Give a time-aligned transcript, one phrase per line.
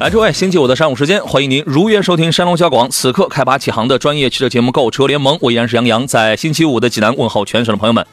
[0.00, 8.04] 来，诸位，星期五的上午时间，欢迎您如约收听山东交广此刻开拔启航的专业汽车节目《购车联盟》，我依然是杨洋，在星期五的济南问候全省的朋友们。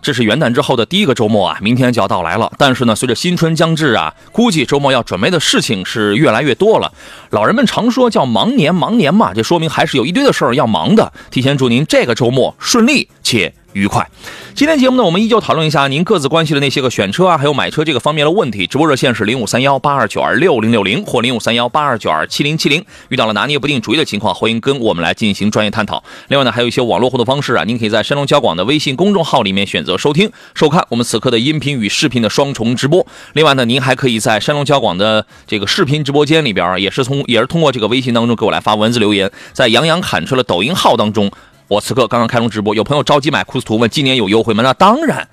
[0.00, 2.52] 这是元旦之后的第一个周末啊，明天就要到来了。
[2.56, 6.92] 但是呢，随着新春将至啊，估计周末要准备的事情是越来越多了。
[7.30, 11.12] 老人们常说叫忙年忙年嘛，这说明还是有一堆的事儿要忙的。
[11.32, 13.52] 提前祝您这个周末顺利且。
[13.74, 14.08] 愉快。
[14.54, 18.66] 今天节目呢，我们依旧讨论一下您各自关心的那些个选车啊，还有买车这个方面的问题。
[18.66, 22.84] 直播热线是零五三幺八二九二六零六零或零五三幺八二九二七零七零。
[23.08, 26.02] 遇到了拿捏不定主意的情况，欢迎跟我们来进行专业探讨。
[26.28, 33.04] 另外呢，还有一些网络互动方式啊，您可以在山东交广的微信公众号里面选择收听、收看我们此刻的音频与视频的双重直播。
[33.32, 41.28] 另外呢，您还可以在山东交广的这个视频直播间里边，也是从也是通过这个微信当中给我来发文字留言，在杨洋侃车的抖音号当中。
[41.68, 44.62] 我此刻刚刚开通直播，有朋友着急买库斯图，问今年有优惠吗？
[44.62, 45.28] 那当然，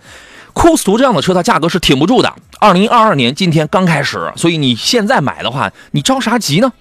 [0.54, 2.34] 库斯图这样的车，它价格是挺不住的。
[2.60, 6.72] 二零二二年今天刚开始，所以你现在买的话，你着啥急呢？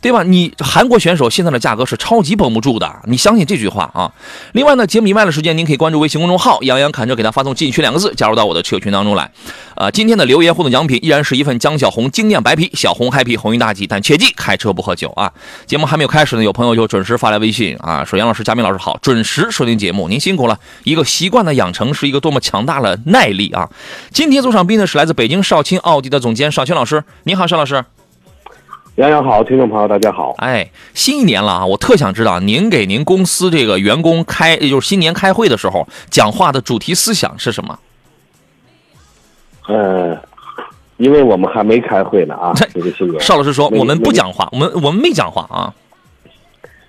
[0.00, 0.22] 对吧？
[0.22, 4.12] 你韩国选手现在的价格是超级绷不住的，你相信这句话啊？
[4.52, 9.30] 另外呢，节目以外的时间，您可以关注微信公众号“杨洋侃车”，给他发送“进群”两个字，加入到我的车友群当中来。
[9.74, 15.32] 呃，今天的留言互动奖品依然是一份江小红精酿白啤，小红 happy 红运大吉，但切记开车不喝酒啊！
[15.66, 20.58] 节目还没有开始呢，有朋友就准时发来微信啊，说杨老师、嘉宾老师好，准时收听节目，您辛苦了。
[20.84, 23.68] 一个习惯的养成是一个多么强大的耐力啊！
[24.12, 27.84] 今天做场宾呢是来自北京少卿奥迪的总监少卿老师，您好，邵老师。
[28.98, 30.34] 杨洋好，听众朋友大家好。
[30.38, 37.78] 哎，新一年了啊，我特想知道您给您公司这个员工开，也就是新年开会的时候，讲话的主题思想是什么？
[39.68, 40.18] 呃，
[40.96, 43.20] 因为我们还没开会呢啊，这个新年。
[43.20, 45.72] 邵老师说我们不讲话，我们我们没讲话啊。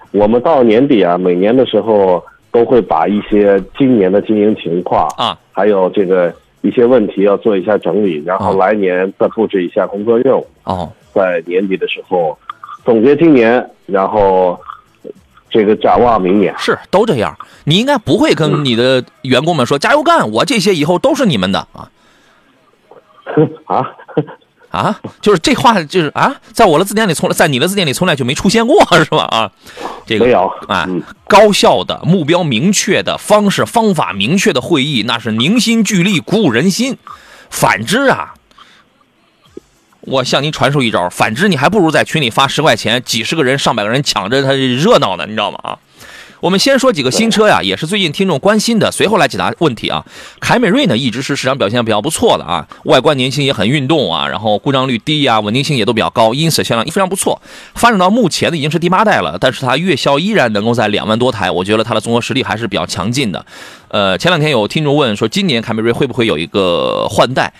[0.09, 10.47] 我们到年底啊，每年的时候都会把一些今年的经营情况啊，还有这个一些问题要做一下整理，然后来年再布置一下工作任务。
[10.63, 10.91] 哦。
[11.13, 12.37] 在年底的时候
[12.85, 14.59] 总结今年，然后
[15.49, 17.37] 这个展望明年是都这样。
[17.63, 21.89] 你应该不会跟你的员工们说加油干，我这些以后都是你们的啊。
[23.65, 23.85] 啊
[24.69, 29.23] 啊，就是这话就是啊，在我的字典里从来在你的字典里从来就没出现过是吧？
[29.31, 29.51] 啊，
[30.05, 30.87] 这个没有啊，
[31.27, 36.97] 高效的目标明确的方式方法明确的会议，那是凝心聚力鼓舞人心。
[37.49, 38.35] 反之啊。
[40.01, 45.59] 我向您传授一招，反之你还不如在群里发十块钱，几十个人、上百个人抢着，它热闹呢，你知道吗？
[45.61, 45.77] 啊，
[46.39, 50.05] 我们先说几个新车呀，也是最近听众关心的，随后来解答问题啊。
[50.39, 57.41] 凯美瑞呢，一直是市场表现比较不错的啊，外观年轻也很运动啊，然后故障率低啊，稳定性也都比较高，因此销量非常不错。
[57.75, 63.45] 发展到目前呢，已经是第八代了，但是它月销依然能够在两万多台，我觉得它的综合实力还是比较强劲的。
[63.89, 67.51] 呃，前两天有听众问说，今年凯美瑞会不会有一个换代？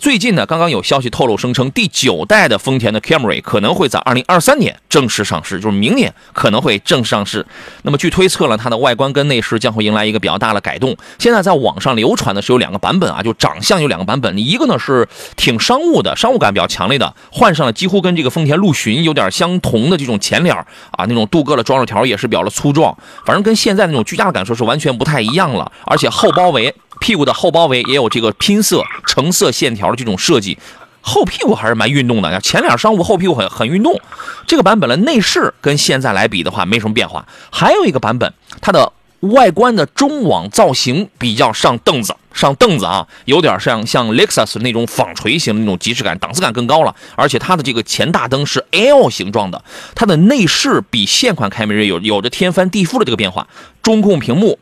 [0.00, 7.46] 最近呢，刚刚有消息透露，声称第九代的丰田的 Camry 可能会在二零二三年正式上市，就是明年可能会正式上市。
[7.82, 10.96] 那么据推测呢，它的外观跟内饰将会迎来一个比较大的改动。
[11.20, 14.36] 现在在网上流传的是有两个版本啊，就长相有两个版本。
[14.36, 25.70] 一个呢是挺商务的，商务感比较强烈的，换上了几乎跟这个丰田陆巡有点相同的这种前脸啊，那种镀铬的装饰条也是比较的粗壮，反正跟现在那种居家的感受是完全不太一样了。
[25.84, 26.74] 而且后包围。
[27.04, 30.56] 屁股的后包围也有这个拼色橙色线条的这种设计，
[31.02, 32.40] 后屁股还是蛮运动的。
[32.40, 34.00] 前脸商务，后屁股很很运动。
[34.46, 37.26] 这个版本的内饰跟现在来比的话没什么变化。
[37.52, 38.32] 还有一个版本，
[38.62, 46.96] 它的外观的中网造型比较上凳子，上凳子啊，有点像像 Lexus 那种纺锤型的那种即视感，档次感更高了。
[47.16, 49.62] 而且它的这个前大灯是 L 形状的，
[49.94, 53.46] 它的内饰比现款凯美瑞有有着天翻地覆的这个变化，
[53.82, 54.58] 中控屏幕。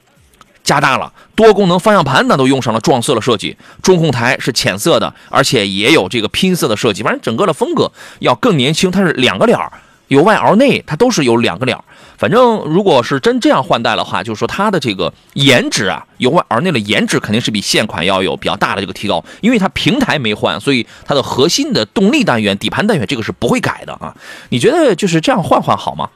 [0.64, 3.56] 加大了多功能方向盘，那都用上了撞色的设计。
[3.82, 7.02] 中控台是浅色的，而且也有这个拼色的设计。
[7.02, 8.90] 反正整个的风格要更年轻。
[8.90, 9.72] 它是两个脸儿，
[10.08, 11.82] 由外而内，它都是有两个脸儿。
[12.18, 19.24] 反正如果是真这样换代的话，就是说它的这个颜值啊，由外而内的颜值肯定是比现款要有比较大的这个提高。
[19.40, 24.14] 因为它平台没换，所以它的核心的动力单元、底盘单元这个是不会改的啊。
[24.50, 26.08] 你觉得就是这样换换好吗？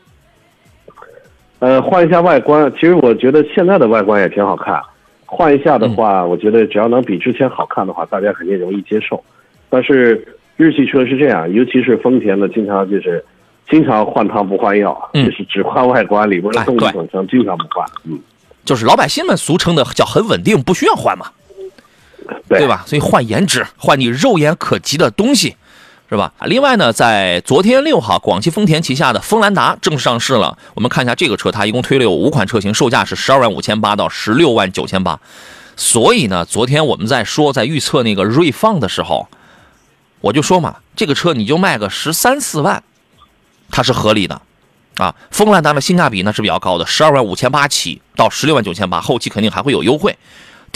[1.59, 4.81] 呃，换一下外观，其实我觉得现在的外观也挺好看。
[5.25, 9.23] 换一下的话，我觉得只要能比之前好看的话，大家肯定容易接受。
[9.69, 10.25] 但是
[10.57, 13.25] 日系车是这样，尤其是丰田的，经常就是
[13.69, 17.85] 经常换汤不换药，嗯就是只换外观，里边的动力哎对总成经常不换。
[18.05, 18.21] 嗯，
[18.65, 21.27] 就是老百姓们俗称的叫很稳定，不需要换嘛，
[22.49, 22.69] 对对？
[22.69, 22.85] 吧？
[22.87, 25.57] 所以换颜值，换你肉眼可及的东西，
[26.09, 26.33] 是吧？
[26.43, 30.57] 另外呢，在昨天六号，广汽丰田旗下的锋兰达正式上市了。
[30.75, 35.19] 我们看一下这个车，它一共推了有五款车型，售价是十二万五千八到十六万九千八。
[35.75, 39.29] 所以呢，昨天我们在说在预测那个锐放的时候，
[40.21, 42.83] 我就说嘛，这个车你就卖个十三四万，
[43.71, 44.41] 它是合理的。
[44.99, 50.17] 啊，锋兰达的性价比呢是比较高的，十二万五千八起到十六万九千八，后期肯定还会有优惠。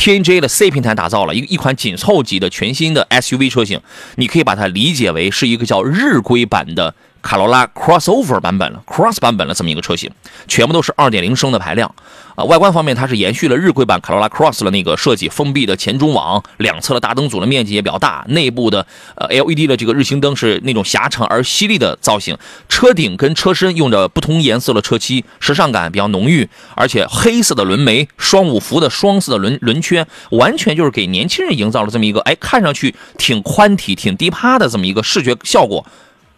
[0.00, 3.78] TNG 的 C 平台打造了一一款紧凑级的全新的 SUV 车型，
[4.16, 10.10] 你可以把它理解为是一个叫日规版的卡罗拉 Crossover 版本了，Cross 版本了这么一个车型，
[10.48, 11.94] 全部都是2.0升的排量。
[12.36, 18.86] 啊，外观方面它是延续了日规版卡罗拉 Cross 的那个设计，封闭的前中网，两侧的大灯组的面积也比较大，内部的
[19.16, 22.38] 呃 LED 的这个日行灯是那种狭长而犀利的造型，
[22.68, 35.84] 车顶跟车身用着不同颜色的车漆，时尚感比较浓郁，而且黑色的轮眉，双五幅的双色的轮轮圈，完全就是给年轻人营造了这么一个哎看上去挺宽体、挺低趴的这么一个视觉效果，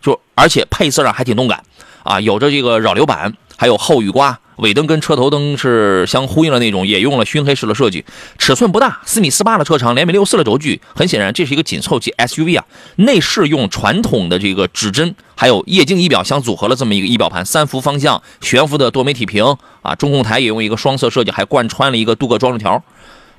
[0.02, 1.62] 就而且配色上还挺动感
[2.02, 4.38] 啊，有着这个扰流板，还有后雨刮。
[4.56, 8.04] 尾灯跟车头灯是相呼应的那种，也用了熏黑式的设计。
[8.38, 10.80] 尺寸不大，四米四八的车长，两米六四的轴距。
[10.94, 12.64] 很显然，这是一个紧凑级 SUV 啊。
[12.96, 22.84] 内饰用传统的这个指针还有液晶仪表相组合了这么一个仪表盘，三幅方向，悬浮的多媒体屏啊，中控台也用一个双色设计，还贯穿了一个镀铬装饰条。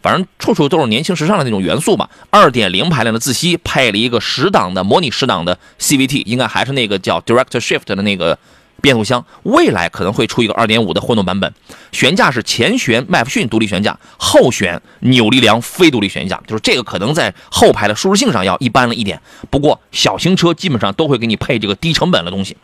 [0.03, 2.09] 反正处处都是年轻时尚的那种元素吧。
[2.29, 8.37] 二点零排量的自吸，配了一个十档的模拟十档的 CVT，应该还是那个叫 Direct Shift 的那个
[8.81, 9.25] 变速箱。
[9.43, 11.53] 未来可能会出一个二点五的混动版本。
[11.93, 19.21] 悬架是前悬麦弗逊独立悬架，后悬扭力梁非独立悬架，就是这个可能在后排的舒适性上要一般了一点。
[19.49, 22.57] 不过小型车基本上都会给你配这个低成本的东西。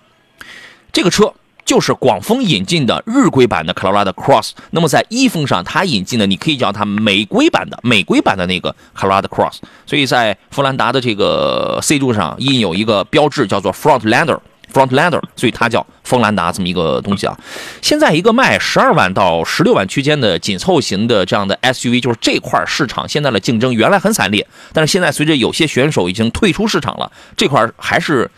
[0.91, 1.33] 这个车
[1.69, 4.53] 就是广丰引进的日规版的卡罗拉的 Cross。
[4.71, 9.57] 那么在一风上，它引进的你可以叫它美规版的美规版的那个卡罗拉的 Cross。
[9.85, 14.39] 所以在弗兰达的这个 C 柱上印有一个标志，叫做 Frontlander。
[14.73, 17.37] Frontlander，所以它叫锋兰达这么一个东西啊。
[17.83, 28.29] 现在一个卖十二万到十六万区间的紧凑型的这样的 SUV，就是这块市场现在的竞争原来很惨烈，但是现在随着有些选手已经退出市场了，这块还是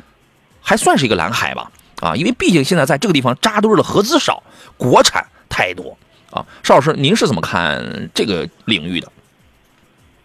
[0.62, 1.72] 还算是一个蓝海吧。
[2.02, 4.44] 啊，因为毕竟现在在这个地方扎堆的合资少，
[4.76, 5.96] 国产太多
[6.32, 6.46] 啊。
[6.64, 7.82] 邵老师，您是怎么看
[8.14, 9.08] 这个领域的？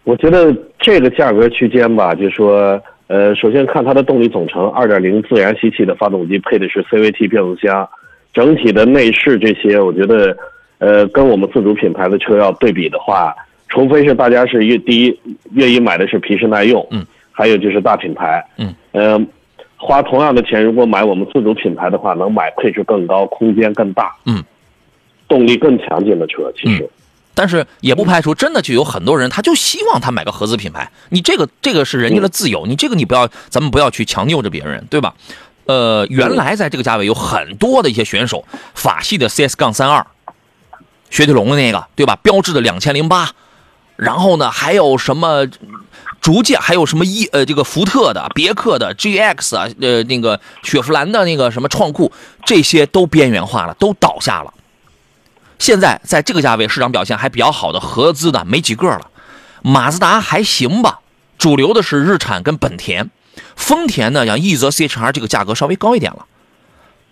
[0.05, 7.89] 我觉得这个价格区间吧，就是说，呃，首先看它的动力总成，二点零自然吸气的发动机配的是 CVT 变速箱，
[8.33, 10.37] 整体的内饰这些，我觉得，
[10.79, 13.35] 呃，跟我们自主品牌的车要对比的话，
[13.69, 15.21] 除非是大家是越第一
[15.55, 19.21] 愿意买的是皮实耐用，嗯，还有就是大品牌，嗯，呃，
[19.87, 24.43] 花同样的钱，如果买我们自主品牌的话，能买配置更高、空间更大，嗯，
[25.29, 26.91] 动力更强劲的车，其实。
[27.35, 30.91] 但是也不排除真的就有很多人，他就希望他买个合资品牌。
[31.11, 35.15] 你这个这个是人家的自由，你这个你不要，咱们不要去强拗着别人，对吧？
[35.67, 38.45] 呃，原来在这个价位有很多的一些选手，
[38.75, 40.05] 法系的 CS 杠三二，
[41.11, 42.19] 雪铁龙的那个，对吧？
[42.23, 43.31] 标致的两千零八，
[43.95, 45.47] 然后呢还有什么？
[46.27, 52.11] 逐渐还有什么一呃这个福特的、别克的 GX 啊，呃那个雪佛兰的那个什么创酷，
[52.45, 54.53] 这些都边缘化了，都倒下了。
[55.61, 59.09] 现在在这个价位市场表现还比较好的合资的没几个了，
[59.63, 60.99] 马自达还行吧，
[61.39, 63.09] 主流的是日产跟本田，
[63.55, 66.27] 丰田呢像奕泽 CHR 这个价格稍微高一点了，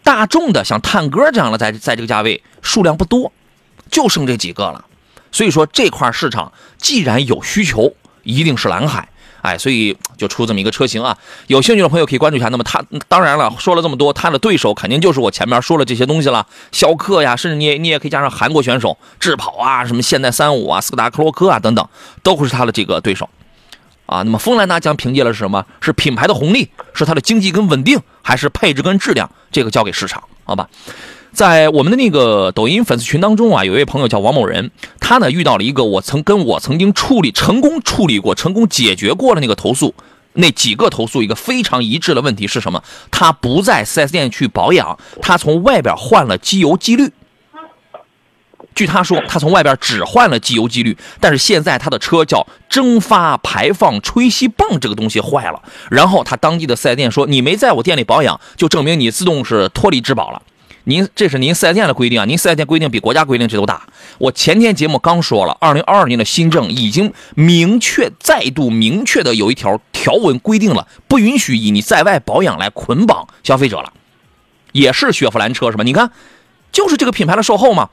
[0.02, 3.30] 大众的像探歌这样的在在这个价位数量不多，
[3.92, 4.84] 就剩这几个了，
[5.30, 9.08] 所以说这块市场既然有需求，一定是蓝海。
[9.44, 11.14] 哎，所以就出这么一个车型啊，
[11.48, 12.48] 有兴趣的朋友可以关注一下。
[12.48, 21.86] 那么它当然了，说了这么多，它的对手肯定就是我前面说了这些东西了，逍客呀，甚至你你也可以加上韩国选手智跑啊，什么现代三五啊、斯柯达克洛克啊等等，
[22.22, 23.28] 都会是它的这个对手
[24.06, 24.22] 啊。
[24.22, 25.66] 那么锋兰达将凭借的是什么？
[25.82, 29.30] 是品牌的红利，是它的经济跟稳定，还是配置跟质量？
[29.52, 30.66] 这个交给市场，好吧？
[31.34, 39.92] 在我们的那个抖音粉丝群当中啊，有一位朋友叫王某人，他呢遇到了一个我曾跟我曾经处理成功处理过、成功解决过的那个投诉，
[40.34, 42.82] 那几个投诉一个非常一致的问题是什么？
[43.10, 47.10] 他不在 4S 店去保养，他从外边换了机油机滤。
[48.76, 55.60] 据他说，他从外边只换了机油机滤，但是现在他的车叫蒸发排放吹吸泵这个东西坏了，
[55.90, 60.40] 然后他当地的 4S 店说你没在我店里保养，就证明你自动是脱离质保了。
[60.86, 63.82] 您这是您四 S 店的规定啊，您四 S 店规定比国家规定这都大。
[64.18, 73.92] 我前天节目刚说了，二零二二年的新政已经明确、再度明确的有一条条文规定了，不允许以你在外保养来捆绑消费者了。
[74.72, 75.84] 也是雪佛兰车是吧？
[75.84, 76.10] 你看，
[76.70, 77.88] 就是这个品牌的售后嘛，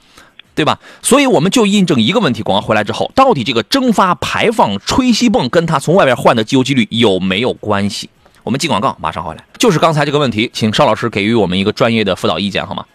[0.54, 0.80] 对吧？
[1.02, 8.10] 所以我们就印证一个问题：广告回来之后，到底这个蒸发排放吹吸泵跟它从外边换的机油机滤有没有关系？
[8.44, 9.44] 我们进广告，马上回来。
[9.58, 12.86] 就是刚才这个问题，请邵老师给予我们一个专业的辅导意见好吗？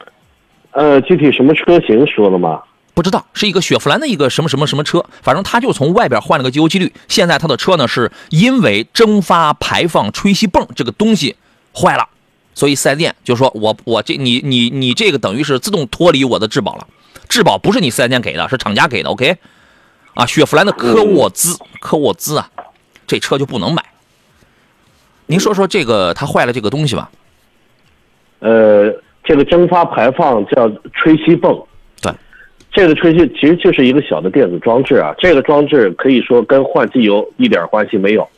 [0.73, 2.61] 呃，具体什么车型说了吗？
[2.93, 6.93] 不知道是一个雪佛兰的一个什么什么什么车，反正他就从外边换了个机油机滤。
[7.09, 11.37] 现在他的车呢，是因为蒸发排放吹吸泵这个东西
[11.75, 12.09] 坏了，
[12.55, 16.87] 所以四 S 店就说我我这你你你这个等于是自动脱离我的质保了，
[17.29, 19.11] 质保不是你四 S 店给的，是厂家给的。
[19.11, 19.37] OK，
[20.15, 22.49] 啊，雪佛兰的科沃兹科沃兹啊，
[23.07, 23.85] 这车就不能买。
[25.27, 27.11] 您说说这个它坏了这个东西吧？
[28.39, 31.61] 呃，这个蒸发排放叫吹吸泵。
[32.01, 32.13] 对，
[32.71, 38.29] 这个吹气其实就是一个小的电子装置啊，这个装置可以说跟换机油一点关系没有，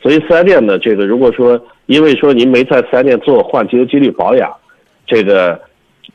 [0.00, 4.50] 所以四 S 店的这个如果说因为说您没在四 S 店做换机油机滤保养，
[5.06, 5.60] 这个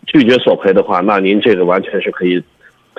[0.07, 2.43] 拒绝索赔的话，那您这个完全是可以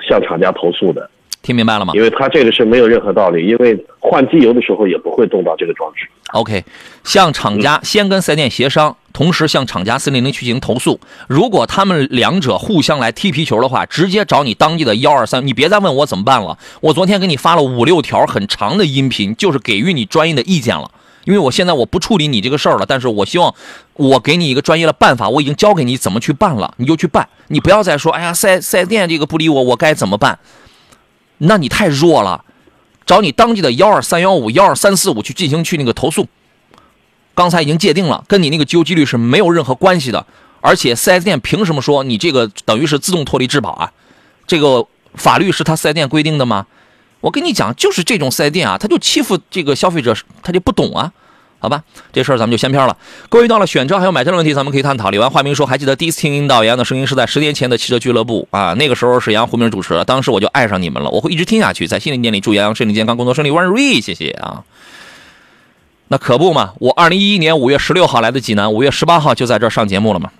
[0.07, 1.09] 向厂家投诉的，
[1.41, 6.07] 听明白了吗因为它这个是没有任何道理，因为换机油的时候也不会动到这个装置。
[6.33, 6.63] ？OK，
[7.03, 10.99] 向厂家先跟四 S 店协商，同时向厂家四零零去进行投诉。
[11.27, 16.57] 如果他们两者互相来踢皮球的话，直接找你当地的幺二三，你别再问我怎么办了。
[16.81, 20.91] 我昨天给你发了五六条很长的音频，就是给予你专业的意见了。
[21.25, 23.53] 因为我现在我不处理你这个事儿了，但是我希望
[23.93, 30.37] 我给你一个专业的办法，我已经教给你怎么去办了，你就去办，你不要再说，哎呀，四四 S 店这个不理我，我该怎么办？
[31.39, 32.45] 那你太弱了，
[33.05, 36.27] 找你当地的幺二三幺五、幺二三四五去进行去那个投诉。
[37.33, 40.25] 刚才已经界定了，跟你那个机油机滤是没有任何关系的，
[40.61, 43.91] 而且 4S 店凭什么说你这个等于是自动脱离质保啊？
[44.45, 46.67] 这个法律是他 4S 店规定的吗？
[47.21, 51.11] 我跟你讲，就是这种 4S 店啊，他就欺负这个消费者，他就不懂啊。
[51.59, 52.97] 好吧，这事儿咱们就先飘了。
[53.27, 55.09] 各位遇到了选车还有买车的问题，咱们可以探讨。
[55.09, 61.85] 李完话明说，还记得第一次听引导杨的声音是在十年前的汽车俱乐部啊，那个时候是杨胡明主持的，当时我就爱上你们了，我会一直听下去。
[61.85, 64.63] 在新的一年里，祝杨洋身体健康，工作顺利，万事如意，谢谢啊。
[66.07, 70.31] 那可不嘛，我二零一一年五月十六号来的济南，五月十八号就在这儿上节目了嘛，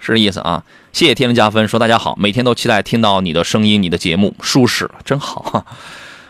[0.00, 0.64] 是这意思啊。
[0.92, 5.64] 谢谢天人加分，说大家好，每天都期待听到你的声音，你的节目舒适，真好。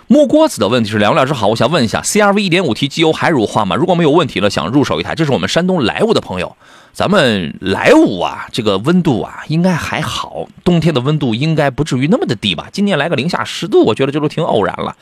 [0.09, 3.77] 摸锅子的问题是两位老师好，我想问一下，CRV 一点五 T 机油还乳化吗？
[3.77, 6.57] 如果没有问题了，想入手一台，这是我们山东莱芜的朋友。
[6.93, 12.69] 咱们莱芜啊，这个温度啊应该还好，冬天的温度应该不至于那么的低吧？
[12.71, 14.95] 今年来个零下十度，我觉得这都挺偶然了。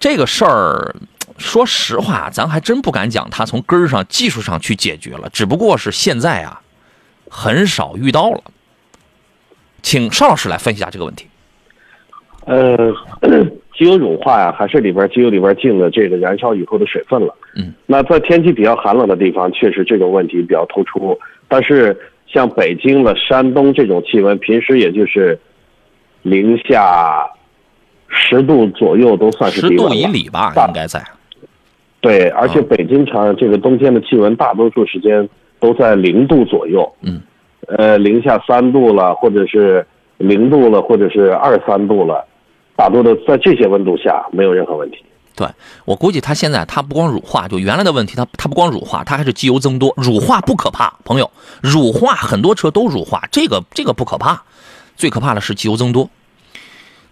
[0.00, 0.96] 这个事儿，
[1.38, 6.60] 说实话，咱还真不敢讲它从根儿上技术上去解决了，只不过是现在啊，
[7.30, 8.42] 很少遇到了。
[9.82, 11.28] 请邵老师来分析一下这个问题。
[12.46, 12.76] 呃，
[13.76, 17.34] 机油乳化呀，还是里边机油里边进了这个燃烧以后的水分了。
[17.56, 21.18] 嗯，那在天气比较寒冷的地方，确实这种问题比较突出。
[21.48, 25.38] 但是像北京了、山东这种气温，平时也就是
[26.22, 27.26] 零下
[28.08, 31.02] 十度左右，都算是十度低温了以里吧，大应该在。
[32.00, 35.28] 对，而且北京场这个冬天的气温，大多数时间
[35.58, 36.90] 都在零度左右。
[37.02, 37.20] 嗯，
[37.66, 39.84] 呃，零下三度了，或者是
[40.18, 42.24] 零度了，或者是二三度了，
[42.76, 44.98] 大多的在这些温度下没有任何问题。
[45.36, 45.48] 对
[45.84, 49.92] 我估计它现在它不光乳化，就原来的问题，它它不光乳化，它还是机油增多。
[49.96, 51.28] 乳化不可怕，朋友，
[51.60, 54.42] 乳化很多车都乳化，这个这个不可怕，
[54.96, 56.08] 最可怕的是机油增多。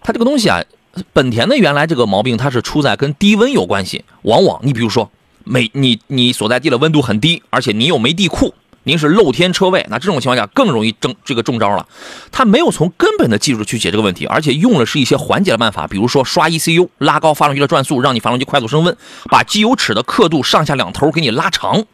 [0.01, 0.63] 它这个东西啊，
[1.11, 4.05] 本田的原来这个毛病，它是出在跟低温有关系。
[4.21, 5.11] 往往你比如说，
[5.43, 11.87] 每你你所在地的温度很低，而且你又没地库，您是露天车位，那这种情况下更容易中这个中招了。
[12.31, 18.95] 他没有从根本的技术去解这个问题，而且用的是一些缓解的办法，比如说刷 ECU，拉高发动机的转速，让你发动机快速升温，
[19.29, 21.85] 把机油尺的刻度上下两头给你拉长，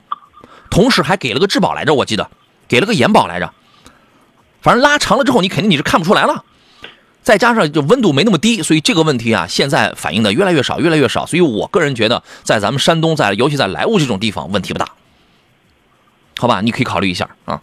[0.69, 2.29] 同时还给了个质保来着，我记得
[2.67, 3.53] 给了个延保来着。
[4.61, 6.43] 反正拉长了之后，你肯定你是看不出来了。
[7.21, 11.25] 再加上就温度没那么低，所以这个问题啊，现在反映的越来越少，越来越少。
[11.25, 14.89] 所以我个人觉得，在咱们山东，在尤其在莱芜这种地方，问题不大。
[16.39, 17.59] 好吧，你可以考虑一下啊。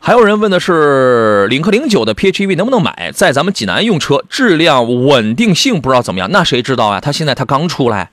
[0.00, 3.12] 还有人问的是领克零九的 PHEV 能不能买？
[3.14, 7.00] 在咱们济南用车，质量稳定性不知道怎么样，那谁知道啊？
[7.00, 8.10] 它现在它刚出来，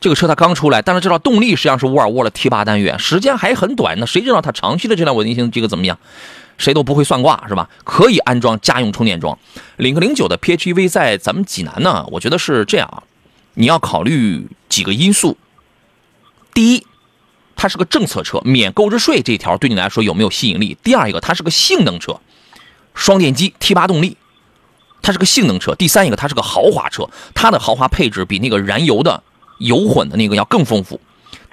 [0.00, 5.98] 这个车它刚出来，但是知道动力实际上是沃尔沃的 T 八单元，时间还很短，那谁知道它长期的质量稳定性这个怎么样？
[6.56, 7.68] 谁都不会算卦是吧？
[7.82, 9.36] 可以安装家用充电桩。
[9.78, 13.02] 领克零九的 PHEV 在咱们济南呢，我觉得是这样啊，
[13.54, 15.36] 你要考虑几个因素。
[16.54, 16.86] 第一，
[17.62, 20.76] 它是个政策车，免购置税这一条对你来说有没有吸引力？
[20.82, 22.18] 第二一个，它是个性能车，
[22.92, 24.16] 双电机 T 八动力，
[25.00, 25.72] 它是个性能车。
[25.76, 29.22] 第三一个，它是个豪华车，它的豪华配置比那个燃油的
[29.58, 31.00] 油混的那个要更丰富。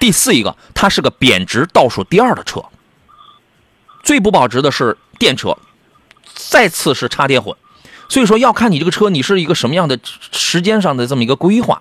[0.00, 2.64] 第四一个，它是个贬值倒数第二的车。
[4.02, 5.56] 最不保值的是电车，
[6.34, 7.56] 再次是插电混。
[8.08, 9.96] 所以说要看你这个车你是一个什么样的
[10.32, 11.80] 时间上的这么一个规划。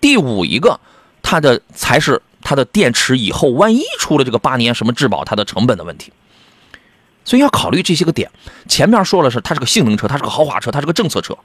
[0.00, 0.80] 第五一个，
[1.20, 6.12] 它的才是它的电池以后万一出了这个八年什么质保，它的成本的问题。
[7.24, 8.30] 所以要考虑这些个点。
[8.68, 11.36] 前面说了是它是个性能车，它是个豪华车，它是个政策车，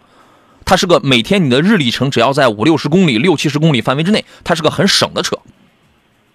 [0.64, 5.36] 它是个每天你的日里程只要在五六十公里、六七十公里范围之内，它是个很省的车。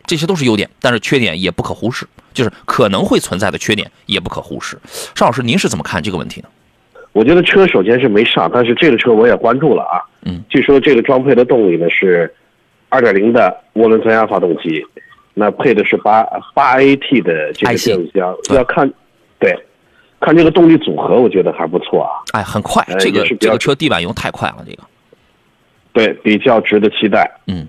[0.05, 2.05] 这些都是优点，但是缺点也不可忽视，
[2.35, 4.77] 就是可能会存在的缺点也不可忽视。
[5.15, 6.49] 邵老师，您是怎么看这个问题呢？
[7.13, 10.03] 我觉得车首先是没上，但是这个车我也关注了啊。
[10.23, 12.33] 嗯，据说这个装配的动力呢是
[13.00, 14.85] 2.0的涡轮增压发动机，
[15.35, 16.23] 那配的是八
[16.55, 18.93] 八 AT 的这个变速箱，要看，
[19.38, 19.57] 对，
[20.21, 22.11] 看这个动力组合，我觉得还不错啊。
[22.33, 24.83] 哎，很快，这个这个车地板油太快了，这个。
[25.93, 27.31] 对，比较值得期待。
[27.47, 27.67] 嗯，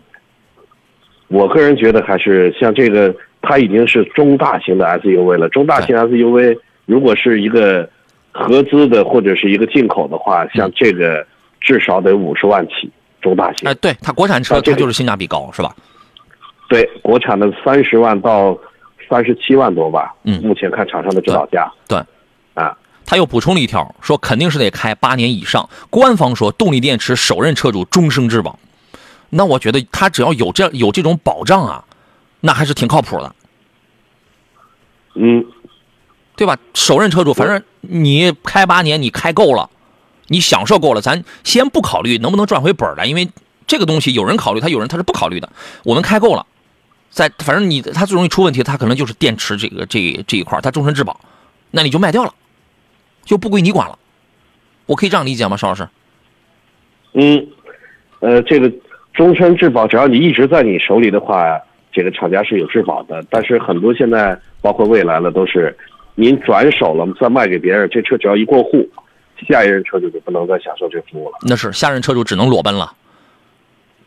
[1.28, 5.50] 我个人觉得还是像这个，它已经是中大型的 SUV 了。
[5.50, 7.90] 中大型 SUV 如果是一个。
[8.40, 11.26] 合资的或者是一个进口的话，像这个
[11.60, 12.88] 至少得五十万起，
[13.28, 13.70] 中大型。
[13.70, 15.76] 哎，对，它国产车它就是性价比高，是吧？
[16.70, 18.58] 对，国产的三十万到
[19.10, 20.14] 三十七万多吧。
[20.24, 21.72] 嗯，目前看厂商的指导价。
[21.88, 21.98] 对，
[22.54, 25.70] 啊，他又补充了一条，说肯定是得开八年以上。
[25.90, 28.58] 官方说动力电池首任车主终生质保，
[29.30, 31.86] 那我觉得他只要有这有这种保障啊，
[32.42, 33.36] 那还是挺靠谱的。
[35.16, 35.46] 嗯。
[36.36, 36.56] 对吧？
[36.76, 39.68] 首任车主，反正你开八年，你开够了，
[40.28, 43.28] 你享受够了，咱先不考虑能不能赚回本儿来，因为
[43.66, 45.50] 这个东西有人考虑，他有人他是不考虑的。
[45.84, 46.46] 我们开够了，
[47.10, 51.20] 在反正你他最容易出问题，他可能就是电池这个这这一块，他终身质保，
[51.72, 52.34] 那你就卖掉了，
[53.26, 53.98] 就不归你管了。
[54.86, 55.88] 我可以这样理解吗，邵老师？
[57.14, 57.48] 嗯，
[58.20, 58.72] 呃，这个
[59.14, 61.60] 终身质保，只要你一直在你手里的话，
[61.92, 63.24] 这个厂家是有质保的。
[63.30, 65.76] 但是很多现在包括未来了都是。
[66.20, 68.90] 您转手了，再卖给别人，这车只要一过户，
[69.48, 71.38] 下一任车主就不能再享受这服务了。
[71.42, 72.94] 那是下任车主只能裸奔了，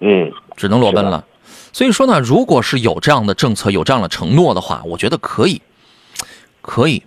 [0.00, 1.24] 嗯，只能裸奔了。
[1.72, 5.62] 所以说呢，如果是有这样的政策、有这样的承诺的话，我觉得可以，
[6.62, 7.04] 可以。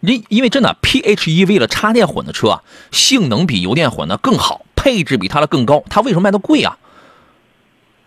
[0.00, 6.76] 因因为真的，PHEV 的插电混的车啊，性能比油电混的更好，配置比它的更高，它为什么卖的贵啊？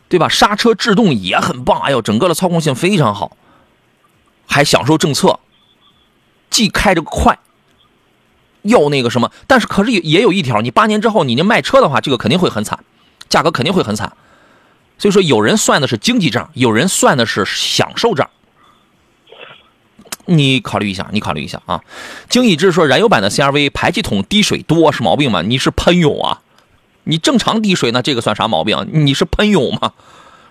[0.10, 0.28] 对吧？
[0.28, 3.38] 刹车制动也很棒，哎呦，整个的操控性非常好，
[4.46, 5.40] 还享受政策。
[6.50, 7.40] 既开着快，
[8.66, 12.80] 又那个什么，但是可是也也有一条，你八年之后你那卖车的话，这个肯定会很惨，
[13.30, 14.14] 价格肯定会很惨。
[14.98, 18.30] 所以说，有人算的是经济账，有人算的是享受账。
[20.26, 21.82] 你考虑一下，你考虑一下啊。
[22.30, 25.42] 经已知说，燃油版的 CRV 排气筒滴水多是毛病吗？
[25.42, 26.42] 你是喷涌啊？
[27.04, 28.88] 你正常滴水那这个算啥毛病？
[28.92, 29.92] 你是喷涌吗？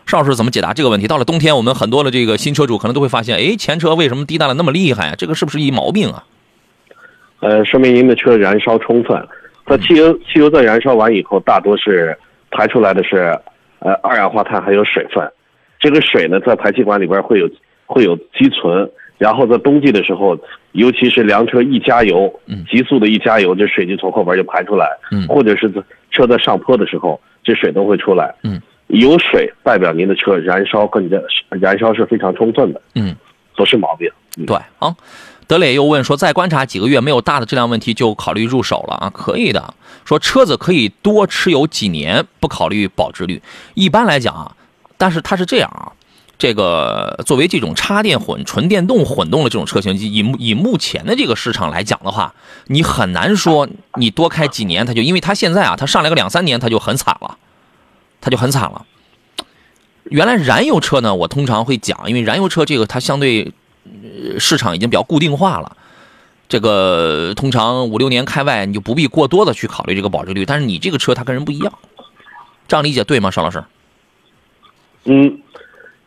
[0.06, 1.08] 邵老师怎么解答这个问题？
[1.08, 5.14] 到了冬天，我们很多的这个新车主可能都会发现，哎，前车为什么滴答的那么厉害啊？
[5.16, 6.24] 这个是不是一毛病啊？
[7.44, 9.22] 呃，说明您的车燃烧充分。
[9.66, 12.16] 它汽油汽油在燃烧完以后，大多是
[12.50, 13.38] 排出来的是
[13.80, 15.30] 呃二氧化碳还有水分。
[15.78, 17.46] 这个水呢，在排气管里边会有
[17.84, 20.34] 会有积存，然后在冬季的时候，
[20.72, 22.32] 尤其是凉车一加油，
[22.70, 24.88] 急速的一加油，这水就从后边就排出来。
[25.12, 25.70] 嗯，或者是
[26.10, 28.34] 车在上坡的时候，这水都会出来。
[28.42, 28.60] 嗯。
[28.88, 33.16] 有水代表您的车燃烧更加燃烧是非常充分的，嗯，
[33.56, 34.10] 不是毛病。
[34.46, 34.94] 对啊，
[35.46, 39.10] 德磊又问说，再观察几个月没有大的质量问题就考虑入手了啊？
[39.10, 43.42] 可以的，说车子可以多持有几年，不考虑保值率。
[43.74, 44.56] 一般来讲啊，
[44.96, 45.92] 但是它是这样啊，
[46.38, 52.34] 这个作为这种插电混、纯电动混动的这种车型，以以目前的这个市场来讲的话，
[52.66, 57.38] 你很难说你多开几年，它就因为它现在啊，它上来个两三年，它就很惨了。
[58.20, 58.86] 它就很惨了。
[60.04, 63.52] 原来燃油车呢，我通常会讲，因为燃油车这个它相对
[64.38, 65.76] 市场已经比较固定化了，
[66.48, 70.44] 这个通常五六年开外，你就不必过多的去考虑这个保值率。
[70.44, 71.72] 但是你这个车它跟人不一样，
[72.68, 73.62] 这样理解对吗，邵老师？
[75.04, 75.38] 嗯，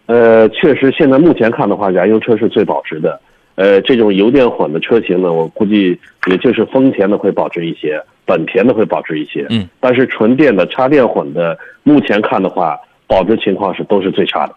[0.05, 3.19] 呃，确实，现在目前看的话，燃油车是最保值的。
[3.55, 8.01] 呃，这种油电混的车型呢，我估计也就是丰田的会保值一些。
[8.25, 14.53] 本田的会保值一些，嗯，但是纯电的、插电混的，目前看的话，保值情况是都是最差的。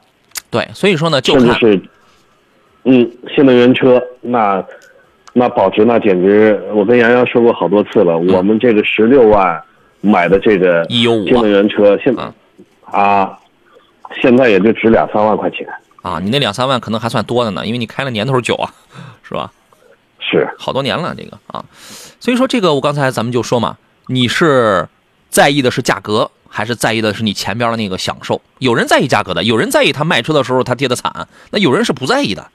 [0.51, 1.81] 对，所以说呢，就是，
[2.85, 4.64] 嗯，新能源车那
[5.33, 8.19] 那保值那简直，我跟杨洋说过好多次了。
[8.19, 9.62] 我们这个十六万
[10.01, 12.14] 买的这个新能源车，现
[12.85, 13.38] 啊，
[14.21, 15.66] 现在也就值两三万块钱
[16.03, 16.19] 啊。
[16.23, 18.73] 你那两三万可能还算多的呢，因为你开了年头久啊，
[19.23, 19.53] 是吧？
[20.19, 21.64] 是好多年了，这个啊，
[22.21, 24.88] 所以说这个我刚才咱们就说嘛，你是
[25.29, 28.40] 在意的是价格，还是在意的是你前边的那个享受？
[28.59, 32.47] 有人在意价格的，有人在意他卖车的时候他跌的惨，那有人是不在意的，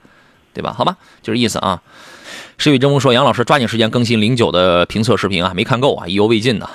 [0.55, 0.73] 对吧？
[0.75, 1.79] 好吧，就这意思啊。
[2.57, 6.69] 诗雨真风说：“杨老师抓紧时间更新零九的评测视频啊，没看够啊，意犹未尽呢。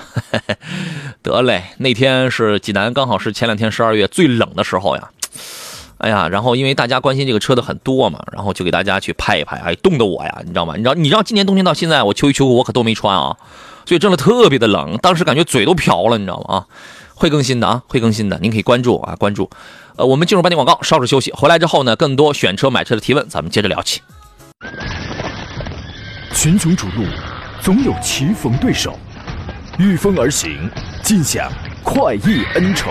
[1.22, 5.10] 得嘞，那天是济南，刚好是前两天十二月最冷的时候呀。
[5.98, 10.74] 哎呀，然后因为大家关心这个车的很多嘛，然后就给大家去拍一拍，哎，冻得我呀，你知道吗？
[10.76, 13.36] 你知道，你知道今年冬天到现在，我秋衣秋裤我可都没穿啊，
[13.86, 16.54] 所以真的特别的冷，当时感觉嘴都瓢了，你知道吗？
[16.56, 16.66] 啊，
[17.20, 19.50] 会更新的啊，会更新的，您可以关注啊，关注。
[19.96, 24.00] 呃，我们进入半点广告，稍事休息，回来之后呢，更多选车买车的提问，咱们接着聊起。
[26.34, 27.04] 群雄逐鹿，
[27.60, 28.98] 总有棋逢对手，
[29.78, 30.70] 御风而行，
[31.02, 31.52] 尽享
[31.84, 32.90] 快意恩仇。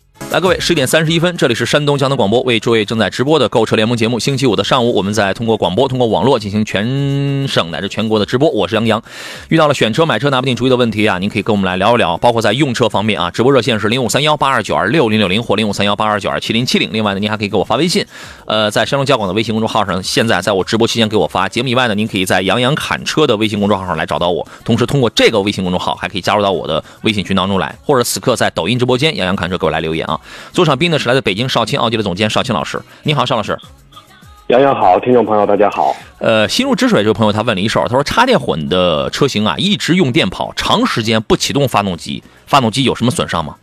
[0.31, 4.17] 来，各位，十点三十一分，这里是山东交通广播为诸位正在直播的购车联盟节目。
[4.17, 8.49] 星期五的上午，我们在通过广播、通过网络进行全省乃至全国的直播。
[8.49, 9.03] 我是杨洋。
[9.49, 12.15] 遇到了选车、买车拿不定主意的问题啊，您可以跟我们来聊一聊。
[12.15, 16.89] 包括在用车方面啊，直播热线是零五三幺八二九二六零六零或零五三幺八二九二七零七零。
[16.93, 18.05] 另外呢，您还可以给我发微信，
[18.45, 21.49] 呃，在山东交广的微信公众号上，现在在我直播期间给我发。
[21.49, 24.47] 节目以外呢，您可以在杨洋侃车的微信公众号上来找到我。
[24.63, 30.17] 同时，通过这个微信公众号，还可以加入到我的微信群当中来，或者此刻在抖音直播间杨洋侃车给我来留言啊。
[30.51, 30.99] 座上宾呢？
[30.99, 33.57] 是来自北京少卿奥迪的总监少卿老师，你好，邵老师。
[34.47, 35.95] 杨洋好，听众朋友大家好。
[36.19, 43.55] 呃，心如止水这位朋友他问了一手，他说插电混的车型啊，一直用电跑，长时间不启动发动机，发动机有什么损伤吗？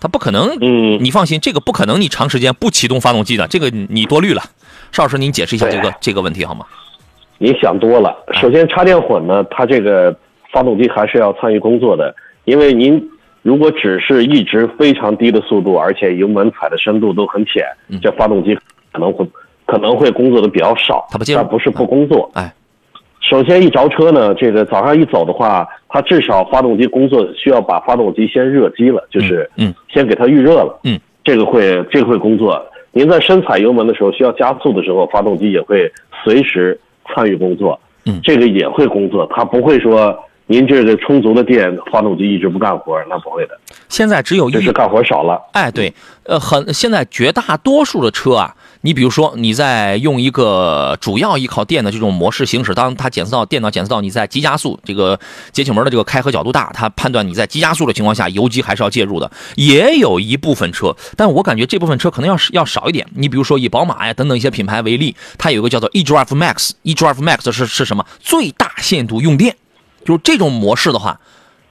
[0.00, 4.42] 他不可能，嗯，你放心，这个不可能，你长时间不启动发动机的，这个你多虑了。
[4.90, 6.66] 邵老师，您解释一下这个这个问题好吗？
[7.38, 8.12] 你想多了。
[8.34, 10.12] 首先，插电混呢，它这个
[10.52, 12.12] 发动机还是要参与工作的，
[12.44, 13.00] 因为您。
[13.42, 17.64] 如果只是一直非常低的速度，而且油门踩的深度都很浅，
[18.02, 18.54] 这发动机
[18.92, 19.26] 可能会
[19.64, 21.06] 可能会工作的比较少。
[21.10, 22.30] 它不但不是不工作。
[22.34, 22.52] 哎，
[23.20, 30.78] 首先一着车呢，这个早上一走的话，它至少发动机工作需要把发动机先热机了，就是嗯，先给它预热了。
[30.84, 32.62] 嗯，这个会这个会工作。
[32.92, 35.90] 您在深踩油门的时候需要加速的时候，发动机也会
[36.22, 37.80] 随时参与工作。
[38.04, 40.14] 嗯，这个也会工作，它不会说。
[40.50, 43.56] 您这个充足的电，发动机一直不干活，那不会的。
[43.88, 45.40] 现在只有一，是干活少了。
[45.52, 55.16] 哎，对，呃，很现在绝大多数的车啊，你比如说你在用一个主要依靠电的这种模式行驶，当它检测到电脑检测到你在急加速，这个
[55.52, 59.30] 节气门的这个开合角度大，它判断你在急加速的情况下，油机还是要介入的。
[59.54, 63.06] 也有一部分车，但我感觉这部分车可能要要少一点。
[63.14, 68.04] 你比如说以宝马呀等等一些品牌为例，它有一个叫做 eDrive Max，eDrive Max 是是什么？
[68.18, 69.54] 最大限度用电。
[70.04, 71.20] 就是这种模式的话，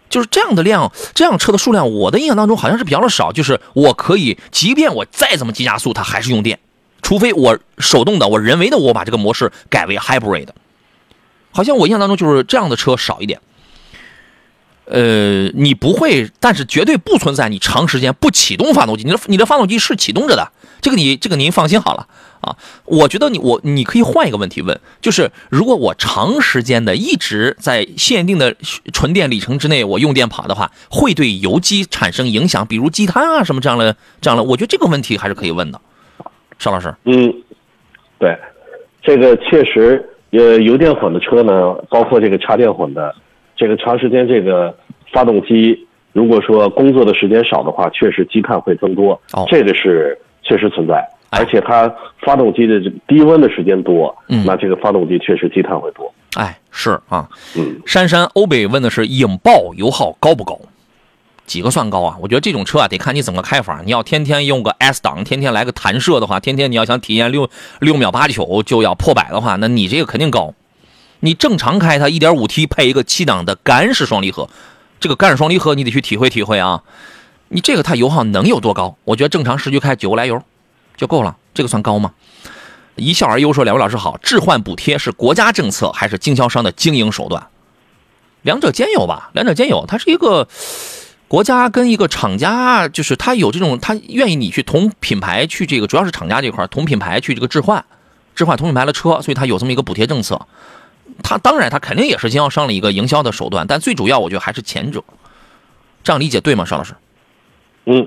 [0.10, 3.32] 就是这样的量，这样车的数量，我的印象当中好像是比较的少。
[3.32, 6.60] 就是我可以，即便我再怎么急加速，它还是用电，
[7.02, 10.48] 除非我手动的，我人为的，我把这个模式改为 hybrid。
[11.52, 13.39] 好像我印象当中就是这样的车少一点。
[14.86, 22.08] 呃，你不会，但是绝对不存在你长时间不启动发动机，你的你的发动机是启动着的，这个你这个您放心好了
[22.41, 22.56] 啊。
[22.86, 28.56] 我觉得你我你可以换一个问题问，就是如果我长时间的一直在限定的
[28.93, 35.80] 纯电里程之内我用电跑的话，会对油机产生影响，比如积碳啊什么这样的这样的，我觉得这个问题还是可以问的，
[36.58, 36.93] 邵老师。
[37.06, 37.34] 嗯，
[38.17, 38.38] 对，
[39.02, 43.15] 这个确实，呃，油电混的车呢，包括这个插电混的。
[43.56, 44.73] 这个长时间，这个
[45.12, 49.12] 发动机如果说工作的时间少的话，确实积碳会增多。
[49.34, 56.12] 哦，这个是确实存在，而且它发动机的这个低温的时间多，嗯，那这个发动机确实积碳会多。
[56.36, 60.60] 哎，是啊，嗯，珊珊欧北问的是引爆油耗高不高？
[61.46, 62.18] 几个算高啊？
[62.22, 63.82] 我觉得这种车啊，得看你怎么开法。
[63.84, 70.54] 你要天天用个 S 档，天天来个弹射的话，天天你要想体验六六秒八九就要破百的话，那你这个肯定高。
[71.22, 74.48] 你正常开它 1.5T 配一个七档的干式双离合，
[75.00, 76.84] 这个干式双离合你得去体会体会啊。
[77.48, 78.96] 你这个它油耗能有多高？
[79.04, 80.39] 我觉得正常市区开九个来油
[80.99, 82.12] 就够了，这个算高吗？
[82.97, 87.47] 一笑而优说：“两位老师好，置换补贴是国家政策还是经销商的经营手段？
[88.41, 89.85] 两者兼有吧，两者兼有。
[89.88, 90.45] 它是一个
[91.29, 97.85] 国家跟一个厂家，就是他有这种，他愿意你去同品牌去这个，主要是厂家这块同品牌去这个置换，
[98.35, 100.45] 置换同品牌的车，所以它有这么一个补贴政策。”
[101.23, 105.01] 它当然，它肯定也是经销商的一个营销的手段，但最主要，我觉得还是前者。
[106.03, 106.93] 这样理解对吗，邵老师？
[107.85, 108.05] 嗯，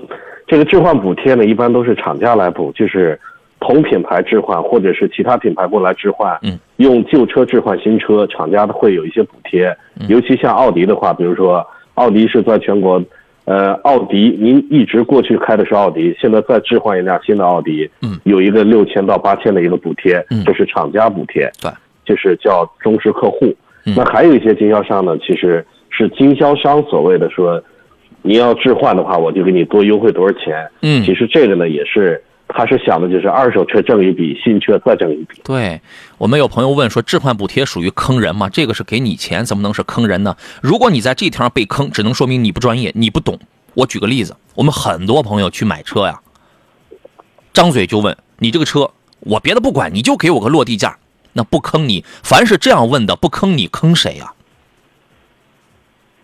[0.53, 3.19] 这个置换补贴呢，一般都是厂家来补，就是
[3.59, 6.37] 同品牌置换或者是其他品牌过来置换。
[6.43, 9.75] 嗯，用旧车置换新车，厂家会有一些补贴。
[10.07, 13.03] 尤其像奥迪的话，比如说奥迪是在全国
[13.45, 21.71] 呃，奥迪，您一直过去开的是奥迪，现在再置换一辆新的奥迪，嗯，有一个六千到八千的一个补贴，嗯这是厂家补贴，对，
[22.05, 23.51] 就是叫忠实客户。
[23.87, 27.59] 嗯那还有一些经销商呢，其实是经销商所谓的说，
[28.23, 30.67] 你要置换的话，我就给你多优惠多少钱。
[30.81, 35.41] 嗯其实这个呢，也是他是想的就是二手车挣一笔，新车再挣一笔。
[35.43, 35.81] 对
[36.17, 38.49] 我们有朋友问说，置换补贴属于坑人吗？
[38.49, 40.35] 这个是给你钱，怎么能是坑人呢？
[40.61, 43.37] 如果你在这条上被坑，只能说明你不专业，你不懂。
[43.73, 46.19] 我举个例子，我们很多朋友去买车呀，
[47.51, 50.97] 张嘴就问你这个车，我别的不管，你就给我个落地价，
[51.33, 52.05] 那不坑你。
[52.23, 54.25] 凡是这样问的，不坑你，坑谁呀？
[54.25, 54.33] 啊，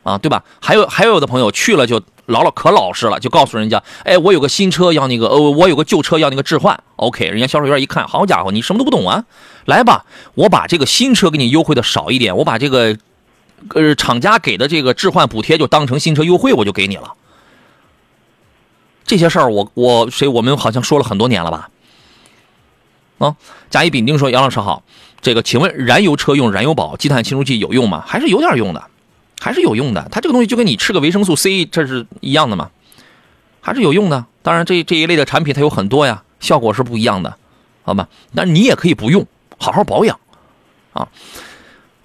[0.04, 0.44] 啊对吧？
[0.62, 6.82] 还有还有的朋友去了就老老可老实了，就告诉人家，哎，我有个新车要那个，呃，我有个旧车要那个置换。
[6.96, 9.26] OK，人家销售员一看，好家伙，你什么都不懂啊！
[9.66, 12.98] 来吧，我把这个新车给你优惠的少一点，我把这个，
[13.74, 17.14] 呃，厂家给的这个置换补贴就当成新车优惠，我就给你了。
[19.06, 21.70] 这些事儿，我我谁我们好像说了很多年了吧？
[23.18, 23.36] 啊，
[23.70, 24.84] 甲乙丙丁说，杨老师好，
[25.20, 28.04] 这个请问燃油车用燃油宝、积碳清除剂有用吗？
[28.06, 28.84] 还是有点用的，
[29.39, 30.08] 还是有用的。
[30.12, 32.69] 它这个东西就跟你吃个维生素 C 这是一样的嘛，
[33.62, 34.25] 还是有用的。
[34.41, 37.38] 当然这这一类的产品它有很多呀，效果是不一样的，
[37.84, 38.08] 好吧？
[38.36, 39.25] 但你也可以不用，
[39.58, 40.19] 好好保养
[40.93, 41.08] 啊。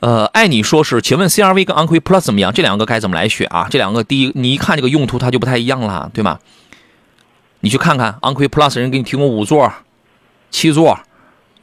[0.01, 2.53] 呃，爱你说是，请问 CRV 跟昂科威 Plus 怎么样？
[2.53, 3.68] 这两个该怎么来选啊？
[3.70, 6.38] 这两个第一，你一看这个用途它就不太一样了，对吗？
[7.61, 9.73] 你去看看昂科威 Plus 人给你提供五座、
[10.51, 11.01] 七座，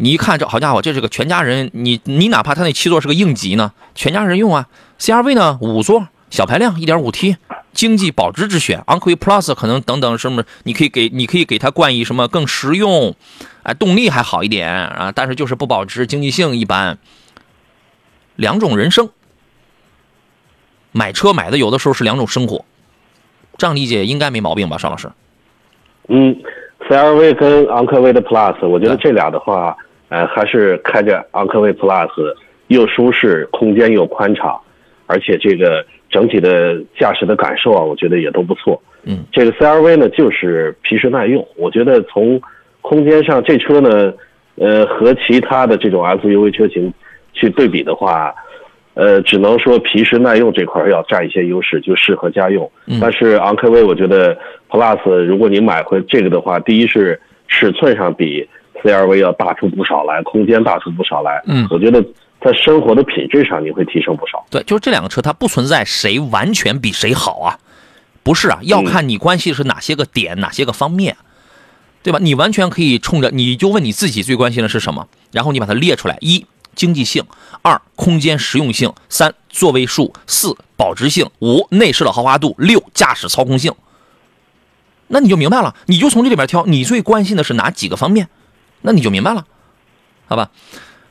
[0.02, 4.68] 你一看这好家伙，这是个全家人，你你哪怕他那七座是个应急呢，全家人用啊。
[5.00, 7.38] CRV 呢五座小排量一点五 T，
[7.72, 8.82] 经济保值之选。
[8.88, 13.14] 昂科威 Plus 可能等等什么，你可以给你可以给它冠以什么更实用，
[13.62, 16.98] 哎，动力还好一点啊，但是就是不保值，经济性一般。
[18.38, 19.10] 两种人生，
[20.92, 22.66] 买车买的有的时候是两种生活，
[23.56, 25.12] 这样理解应该没毛病吧，邵老师？
[26.08, 26.36] 嗯
[26.90, 29.78] ，CRV 跟昂科威的 Plus，我觉得这俩的话，
[30.12, 32.10] 呃，还是开着昂科威 Plus
[32.68, 34.60] 又舒适，空间又宽敞，
[35.08, 38.82] 而且这个整体的驾驶的感受啊，我觉得也都不错。
[39.04, 41.48] 嗯，这个 CRV 呢，就是皮实耐用。
[41.56, 42.42] 我觉得从
[42.82, 44.14] 空间上，这车呢，
[44.56, 46.94] 呃，和其他的这种 SUV 车型
[47.32, 48.36] 去对比的话，
[48.96, 52.70] 呃，只能说皮实耐用这块儿要占一些优势，就适合家用。
[52.88, 54.38] 嗯但是昂科威，我觉得
[54.70, 58.46] Plus 如果你买回这个的话，第一是尺寸上比
[58.84, 61.42] CRV 要大出不少来，空间大出不少来。
[61.46, 61.68] 嗯。
[61.70, 62.02] 我觉得
[62.42, 64.44] 在生活的品质上你会提升不少。
[64.50, 67.60] 对，就是这两个车，它不存在谁完全比谁好啊，
[68.24, 71.18] 不是啊，要看你关系是哪些个点，哪些个方面，
[72.02, 72.20] 对吧？
[72.22, 77.24] 你完全可以冲着，你就问你自己最关心的是什么，然后你把它列出来：一、经济性；
[77.62, 83.72] 二、空间实用性；三、座位数；四、保值性；五、内饰的豪华度；六、驾驶操控性。
[85.08, 88.30] 那你就明白了，你就从这里边挑，你最关心的是哪几个方面，
[88.82, 89.46] 那你就明白了，
[90.28, 90.52] 好吧？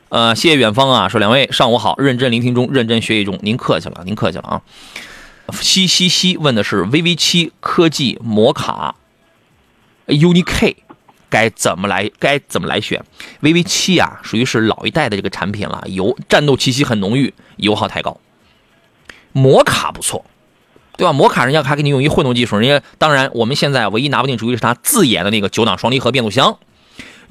[0.09, 4.61] 呃，谢谢远方啊，说两位上午好，认真聆听中，认真学习中，您客气了，您客气了啊。
[5.53, 8.95] 西西西问的是 VV 七科技摩卡
[10.07, 10.77] UNI-K
[11.29, 13.03] 该怎么来该怎么来选
[13.41, 18.19] ？VV 七啊，属于是老一代的这个产品了，油战斗气息很浓郁，油耗太高。
[19.31, 20.25] 摩卡不错，
[20.97, 21.13] 对吧？
[21.13, 26.59] 摩卡人家还给你用一混动技术，人家当然我们现在唯一拿不定主意是他自研的那个九档双离合变速箱。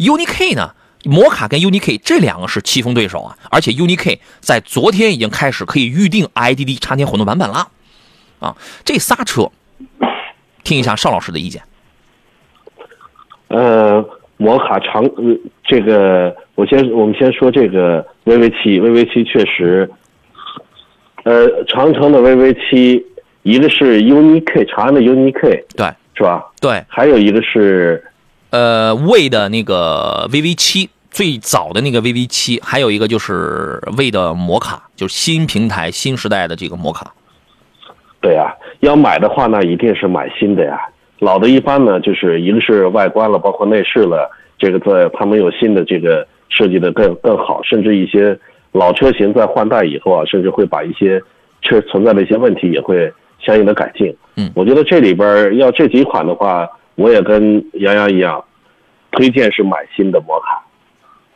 [0.01, 0.73] UNI-K 呢？
[1.05, 7.69] 摩卡跟 UNI-K 这两个是棋逢对手啊，而且 UNI-K 在昨天已经开始可以预定 IDD 插电混动版本了，
[8.39, 9.51] 啊，这仨车，
[10.63, 11.63] 听一下邵老师的意见。
[13.49, 19.91] 呃，摩卡长，呃，这个我先我们先说这个 VV 七，VV 七确实，
[21.25, 23.03] 呃，长城的 VV 七，
[23.43, 26.45] 一个是 UNI-K，长安的 UNI-K 对是吧？
[26.61, 28.05] 对，还有一个是
[28.51, 37.15] 呃，魏的那个 VV 七，最早的那个 VV 七，还有一个就是魏的摩卡，就是新平台、新时代的这个摩卡。
[38.21, 40.79] 对呀、要买的话呢，一定是买新的呀。
[41.21, 48.39] 老的一般呢，就是一个是外观了，包括内饰了，这个在他们有新的这个设计的更更好，甚至一些
[48.73, 51.23] 老车型在换代以后啊，甚至会把一些
[51.63, 54.15] 车存在的一些问题也会相应的改进。
[54.37, 56.69] 嗯我觉得这里边要这几款的话，
[57.01, 58.45] 我也跟杨洋一样，
[59.13, 60.63] 推荐是买新的摩卡。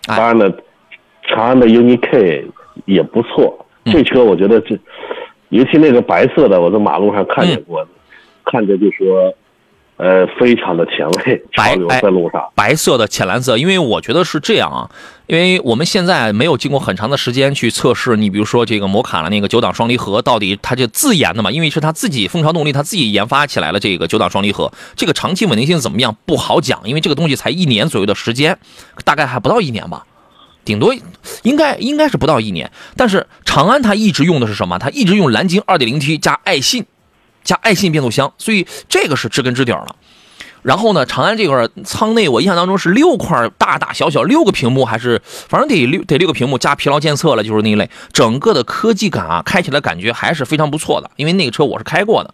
[0.09, 0.55] 哎当然了，
[1.23, 2.47] 长安的 UNI-K
[2.85, 4.79] 也不错，嗯这车我觉得这，
[5.49, 7.89] 尤其那个白色的，我在马路上看见过，
[8.45, 9.33] 看着就说
[9.97, 12.43] 呃，非常的前卫， 潮流在路上。
[12.57, 14.91] 白色的浅蓝色，因为我觉得是这样啊，
[15.29, 21.51] 因为我们现在没有经过很长的时间去测试，你比如说这个摩卡的那个九档双离合，到底它这自研的嘛？
[21.53, 28.59] 因为是它自己蜂巢动力，它自己研发起来了这个九档双离合，这个长期稳定性怎么样不好讲，因为这个东西才一年左右的时间，
[29.05, 30.05] 大概还不到一年吧，
[30.65, 30.93] 顶多
[31.45, 32.69] 应该应该是不到一年。
[32.97, 34.77] 但是长安它一直用的是什么？
[34.81, 36.85] 它一直用蓝鲸 2.0T 加爱信。
[37.45, 39.95] 加爱信变速箱，所以这个是知根知底了。
[40.63, 47.91] 然后呢，长安这块舱内，我印象当中是六块大大小小六个屏幕，还是反正得六得六个屏幕加疲劳监测了，就是那一类。
[48.15, 51.11] 整个的科技感啊，开起来感觉还是非常不错的。
[51.17, 52.33] 因为那个车我是开过的，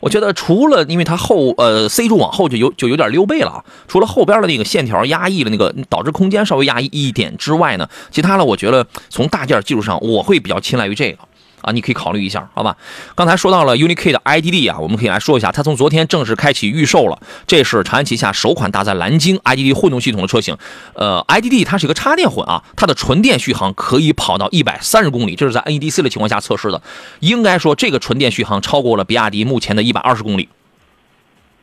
[0.00, 11.18] 我觉得除了因为它后呃 C 柱往后就有就有点溜背了啊，除了后边的那个线条压抑了那个导致空间稍微压抑一点之外呢，其他的我觉得从大件技术上我会比较青睐于这个。
[11.62, 12.76] 啊，你可以考虑一下，好吧？
[13.14, 17.18] 刚才说到了 UNI-K 的 IDD 啊，我们可以来说一下，它从昨天正式开启预售了。
[17.46, 20.56] 这是长安旗下首款搭载蓝鲸 IDD 混动系统的车型。
[20.94, 26.80] 呃，IDD 它是一个插电混啊，它的纯电续航可以跑到一百三十公里，这是在 NEDC 的情况下测试的。
[27.20, 30.48] 应该说，这个纯电续航超过了比亚迪目前的一百二十公里。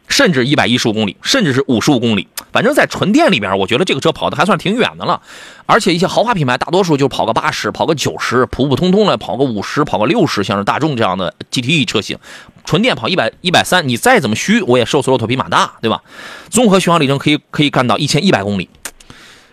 [0.08, 5.22] 甚至一百一十五公里，甚至是五十五公里，反正在纯电里边，我觉得这个车跑的还算挺远的了。
[5.66, 12.18] 而且一些豪华品牌，大多数就跑个八十，跑个九十，普普通通的跑个五十，跑个六十，像是大众这样的 GTE 车型，
[12.64, 16.02] 纯电跑一百一百三，你再怎么虚，我也瘦死骆驼比马大，对吧？
[16.50, 18.70] 综合续航里程可以可以干到一千一百公里。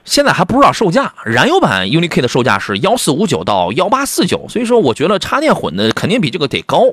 [0.05, 6.93] 现在还不知道售价，燃油版 UNI-K 的售价是幺四五九到幺八四九，所以说我觉得插电混的肯定比这个得高。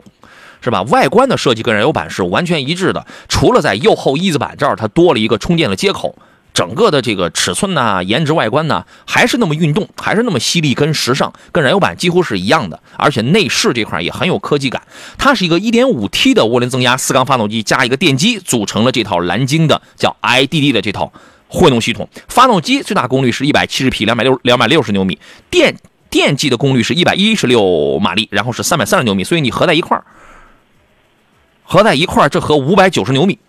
[0.62, 0.84] 是吧？
[0.84, 6.16] 外观的设计跟燃油版是完全一致的，除了在右后翼子板这儿它多了一个充电的接口，
[6.54, 12.80] 整个的这个尺寸呐、颜值、外观呢，还是那么运动，还是那么犀利跟时尚，跟燃油版几乎是一样的。
[12.98, 14.84] 而且内饰这块也很有科技感，
[15.18, 21.12] 它是一个 1.5T 的涡轮增压四缸发动机加一个电机组成了这套蓝鲸的叫 IDD 的这套
[21.48, 22.08] 混动系统。
[22.28, 25.18] 发动机最大功率是一百七十匹，两百六两百六十牛米，
[25.50, 25.76] 电
[26.10, 30.04] 电机的功率是一百一十六马力，然后是三百三十牛米，所以你合在一块儿。
[31.72, 33.40] 合在一块儿，这合五百九十牛米，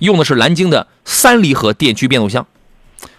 [0.00, 2.44] 用的是蓝鲸的三离合电驱变速箱，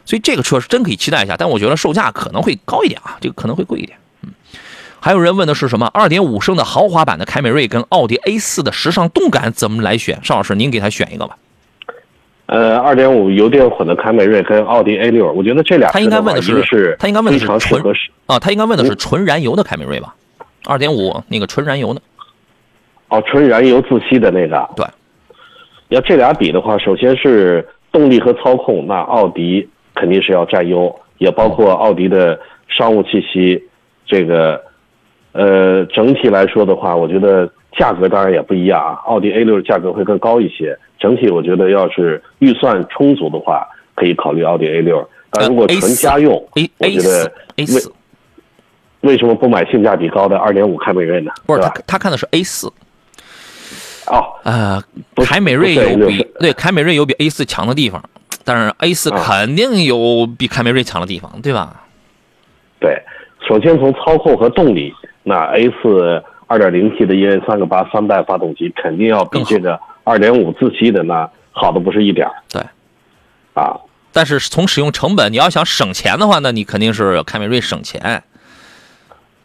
[0.03, 1.37] 所以这个车是真可以期待一下。
[1.37, 3.97] 但我觉得售价可能会高一点啊，这个可能会贵一点。
[4.23, 4.31] 嗯，
[4.99, 5.89] 还有人问的是什么？
[5.93, 10.19] 二点五升的豪华版的凯美瑞跟奥迪 A 四的时尚动感怎么来选？
[10.21, 11.37] 邵老师，您给他选一个吧。
[12.47, 17.93] 呃，二点五油电混的凯美瑞跟奥迪 A 六，我觉得这俩他应该问的是他应该问的是纯合
[18.25, 20.13] 啊，他应该问的是纯燃油的凯美瑞吧？
[20.65, 22.01] 二点五那个纯燃油的。
[23.11, 24.85] 哦，纯燃油自吸的那个，对。
[25.89, 33.61] 要这俩比的话，首先是动力和操控，那奥迪肯定是要占优，也包括奥迪的商务气息。
[34.05, 34.61] 这个，
[35.33, 38.93] 呃，整体来说的话，我觉得价格当然也不一样啊。
[39.05, 40.77] 奥迪 A 六价格会更高一些。
[40.97, 45.05] 整体我觉得，要是预算充足的话，可以考虑奥迪 A 六。
[45.31, 47.91] 但如果纯家用，我觉得 A 四
[49.01, 51.31] 为什么不买性价比高的二点五凯美瑞呢？
[51.45, 52.71] 不是他，他看的是 A 四。
[54.07, 54.83] 哦，呃，
[55.25, 58.03] 凯美瑞有比对凯美瑞有比 A 四强的地方，
[58.43, 61.83] 但是 A 四肯定有比凯美瑞强的地方，对吧？
[62.79, 63.01] 对，
[63.47, 72.61] 首先从操控和动力，那 A 四二点零 T 的 EA 三个八三代发动机肯定要比这个二点五自吸的那好的不是一点对，
[73.53, 73.79] 啊，
[74.11, 78.23] 但是从使用成本，你要想省钱的话，那你肯定是凯美瑞省钱，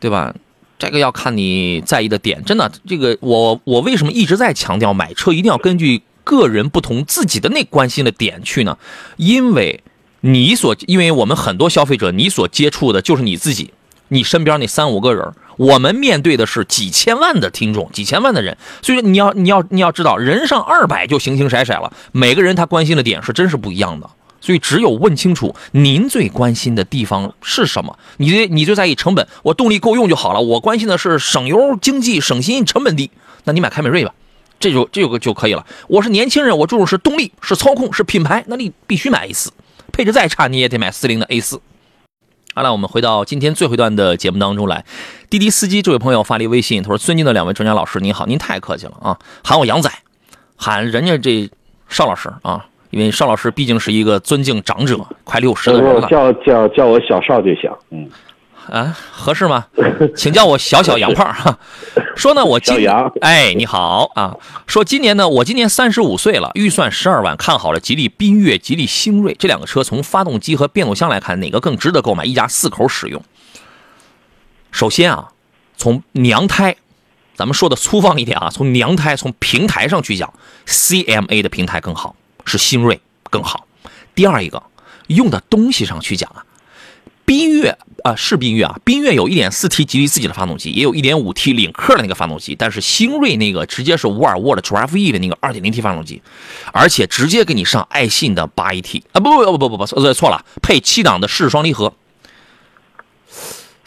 [0.00, 0.34] 对吧？
[0.78, 8.76] 这个要看你在意的点，真的，这个我我为什么一直在强调买车一定要根据个人不同自己的那关心的点去呢？
[9.16, 9.82] 因为
[10.20, 13.72] 你所，因为我们很多消费者，你所接触的就是你自己，
[14.08, 24.10] 你身边那三五个人，我们面对的是几千万的听众，几千万的人，所以说你要你要你要知道，人上二百就形形色色了，每个人他关心的点是真是不一样的。
[24.46, 30.40] 所以，只有问清楚您最关心的地方是什么，你你最在意成本，我动力够用就好了。
[30.40, 33.10] 我关心的是省油、经济、省心、成本低，
[33.42, 34.14] 那你买凯美瑞吧，
[34.60, 35.66] 这就这个就可以了。
[35.88, 39.50] 我是年轻人，我注重是动力、是操控、是品牌，那你必须买 A 四，
[39.92, 41.60] 配置再差你也得买四零的 A 四。
[42.54, 44.84] 好了，我们回到今天最后一段的节目当中来。
[45.28, 49.90] 滴滴司机这位朋友发了一微信，他说：“尊敬的两位专家老师，您好，您太客气了啊，喊我杨仔，
[50.54, 51.50] 喊人家这
[51.88, 57.70] 邵老师啊。”因为邵老师毕竟是一个尊敬长者，快六十的人了，叫叫叫我小邵就行。
[57.90, 58.08] 嗯，
[58.70, 59.66] 啊，合适吗？
[60.16, 61.58] 请叫我小小杨胖哈。
[62.16, 62.76] 说呢，我今
[63.20, 64.36] 哎，你好啊。
[64.66, 72.24] 说今年呢，我今年三十五岁了，预算十二万，看好了吉利缤越、吉利星瑞这两个车，从发动机和变速箱来看，哪个更值得购买？
[72.24, 73.22] 一家四口使用。
[74.70, 75.28] 首先啊，
[75.76, 76.76] 从娘胎
[77.34, 80.32] 咱们说的粗放一点啊，从娘胎从平台上去讲
[80.66, 82.16] ，CMA 的平台更好，
[82.46, 83.66] 是新锐更好。
[84.14, 84.62] 第二一个，
[85.08, 86.46] 用的东西上去讲啊，
[87.26, 96.22] 缤越啊是缤越啊，缤越有一点四 T 吉利自己的发动机，也有一点五 T 领克的那个发动机，但是新锐那个直接是沃尔沃的 Drive E 的那个二点零 T 发动机，
[96.72, 101.92] 而且直接给你上爱信的八 AT 啊不不不不不不错了，配七档的湿双离合。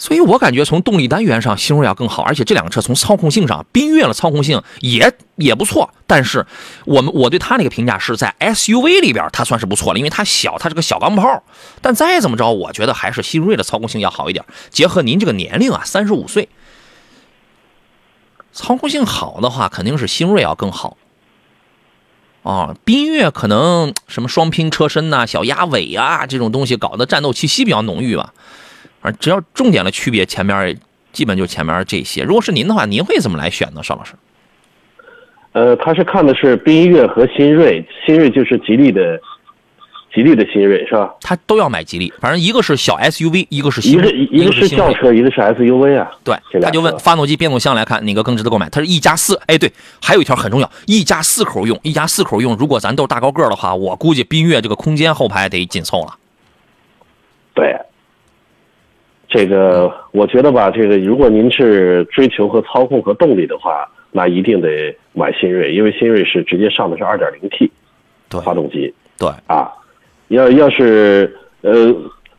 [0.01, 5.93] 所以我感觉从动力单元上，新锐要更好，而且这两个车从操控性上，缤越的操控性也也不错。
[6.07, 6.47] 但是
[6.85, 11.43] 我们我对它那个评价是在 SUV 里边，它算是不错了，因为它小，它是个小钢炮。
[11.81, 14.45] 但再怎么着，我觉得还是新锐的操控性要好一点。
[14.69, 16.47] 结合您这个年龄啊，三十五岁，
[18.53, 20.95] 操控性好的话，肯定是新锐要更好。
[22.43, 28.33] 啊，缤越可能什么双拼车身呐、小鸭尾呀这种东西，搞得战斗气息比较浓郁吧。
[29.19, 30.77] 只要重点的区别，前面
[31.11, 32.23] 基本就前面这些。
[32.23, 34.13] 如果是您的话，您会怎么来选呢，邵老师？
[35.53, 39.19] 呃，他是看的是缤越和新锐，新锐就是吉利的，
[40.13, 41.11] 吉利的新锐是吧？
[41.21, 46.11] 他都要买吉利，反正一个是小 SUV，一个是一个一个是轿车，一个是 SUV 啊。
[46.23, 48.69] 对，他就问发动机、变速箱来看哪个更值得购买？
[48.69, 49.71] 他是一家四，哎，对，
[50.01, 52.55] 还有一条很重要，一家四口用，一家四口用。
[52.55, 56.15] 如果咱都是大高个的话，我估计缤越这个空间后排得紧凑了。
[57.55, 57.75] 对。
[59.30, 67.71] 这个我觉得吧，这个如果您是追求和操控和动力的话，那一定得买新锐，因为新锐是直接上的是二点零 T，
[68.43, 68.91] 发动机。
[69.19, 69.71] 对啊，
[70.30, 71.95] 要要是呃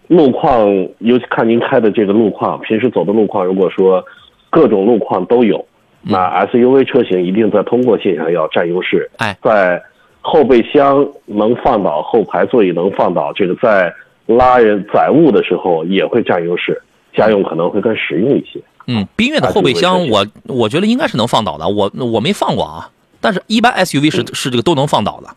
[0.08, 0.66] 路况，
[0.98, 4.04] 尤其看您开的这个路况，平时走的路况，如果说
[4.50, 5.64] 各种路况都有，
[6.02, 9.08] 那 SUV 车型一定在通过性上要占优势。
[9.18, 9.80] 哎，在
[10.20, 13.94] 后备箱能放倒，后排座椅能放倒，这个在。
[14.36, 16.82] 拉人载物的时候也会占优势，
[17.14, 18.60] 家用可能会更实用一些。
[18.86, 22.90] 嗯，缤越的后备箱我我觉得应该是能放倒的，我我没放过啊。
[23.20, 25.28] 但是，一般 SUV 是是这个都能放倒的。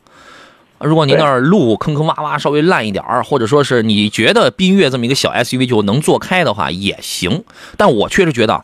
[0.80, 7.44] 如果您那儿路坑坑洼洼稍微烂一点儿，或者说是你觉得缤越这么一个小 SUV 就能坐开的话也行。
[7.78, 8.64] 但我确实觉得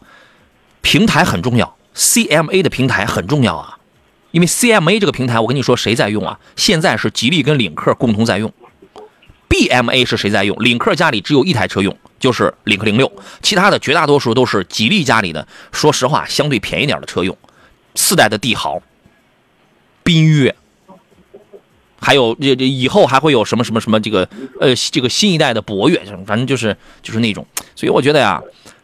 [0.82, 3.78] 平台很重要，CMA 的平台很重要啊。
[4.32, 6.40] 因为 CMA 这个平台，我跟你说谁在用啊？
[6.56, 8.52] 现在是吉利跟领克共同在用。
[9.50, 10.56] BMA 是谁在用？
[10.64, 15.46] 领克家里只有一台车用，就是领克零六，其他的绝大多数都是吉利家里的。
[15.72, 17.36] 说实话，相对便宜点的车用，
[17.96, 18.80] 四代的帝豪、
[20.06, 20.56] 缤越，
[22.00, 24.30] 还有这这以后还会有什么什么什么这个
[24.62, 27.46] 呃这个新一代的博越，反正就是就是那种。
[27.76, 28.40] 所以我觉得呀，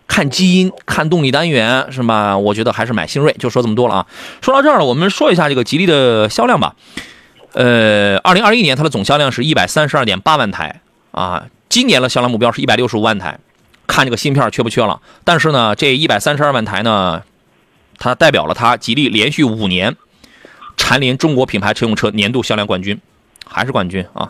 [0.07, 2.35] 看基因、看动力单元是吧？
[2.35, 3.31] 我觉得还是买新锐。
[3.37, 4.07] 就说这么多了啊。
[4.41, 6.75] 说到这儿了，我们说一下这个吉利的销量吧。
[7.55, 10.81] 呃，二零二一年它的总销量是一百三十二点八万台
[11.11, 13.39] 啊，今年的销量目标是一百六十五万台，
[13.87, 15.01] 看这个芯片缺不缺了。
[15.23, 17.23] 但是呢，这一百三十二万台呢，
[17.97, 19.95] 它代表了它吉利连续五年
[20.75, 22.99] 蝉联中国品牌乘用车年度销量冠军，
[23.47, 24.29] 还是冠军啊。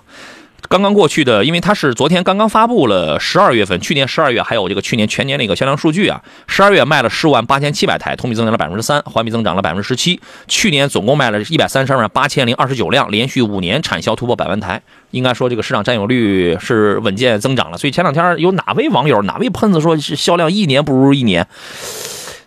[0.67, 6.19] 刚刚过去的，因为它是昨天刚刚发布了十二月份，去年十二月还有这个去年全年的一个销量数据啊。
[6.47, 10.19] 十二月卖了十五万八千七百台，同比增长了百分之三，环比增长了百分之十七。
[10.47, 14.81] 去年总共卖了一百三十二万八千零二十九辆，连续五年产销突破百万台，
[15.11, 17.77] 应该说这个市场占有率是稳健增长了。
[17.77, 21.47] 所以前两天有哪位网友、哪位喷子说是销量一年不如一年？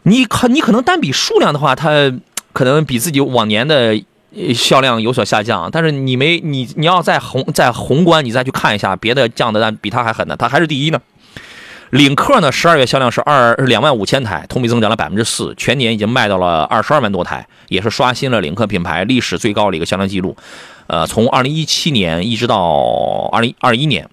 [0.02, 2.12] 你可你可能单比数量的话，它
[2.52, 4.02] 可能比自己往年的。
[4.54, 11.00] 销量有所下降，但是你没你你要在宏在宏观你再去看一下别的降的单比它还狠的，它还是第一呢。
[11.90, 20.36] 领克呢，十二月销量是二两万五千台，同比增长了百分之四，全年已经卖到了二十二万多台，也是刷新了领克品牌历史最高的一个销量记录。
[20.86, 24.06] 呃，从二零一七年一直到二零二一年，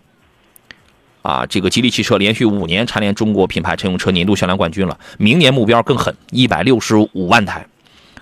[1.22, 4.98] 啊，这个吉利汽车连续五年蝉联中国品牌乘用车年度销量冠军了。
[5.18, 7.68] 明年目标更狠，一百六十五万台。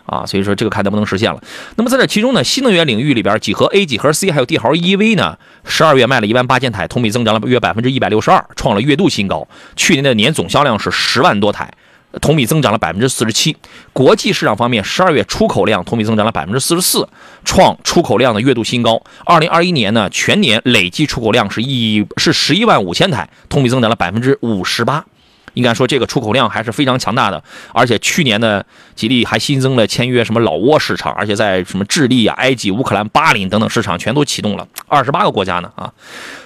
[0.06, 1.42] 啊，所以说这个看能不能实现了。
[1.76, 9.48] 那么在这其中呢，新能源领域里边，几何 A、几何 C 还有帝豪 EV 呢，十二月卖了一万八千台，同比增长了约百分之一百六十二，创了月度新高。
[9.76, 11.72] 去年的年总销量是十万多台，
[12.22, 13.56] 同比增长了百分之四十七。
[13.94, 17.08] 国际市场方面，十二月出口量同比增长了百分之四十四，
[17.46, 19.02] 创出口量的月度新高。
[19.26, 25.06] 二零二一年呢，全年累计出口量是一是十一万五千台，同比增长了百分之五十八。
[25.54, 27.44] 应该说，这个出口量还是非常强大的，
[27.74, 28.64] 而且去年呢，
[28.96, 35.92] 吉利还新增了签约什么老挝市场，而且在什么智利啊、埃及、乌克兰、巴林等等市场全都启动了，二十八个国家呢啊。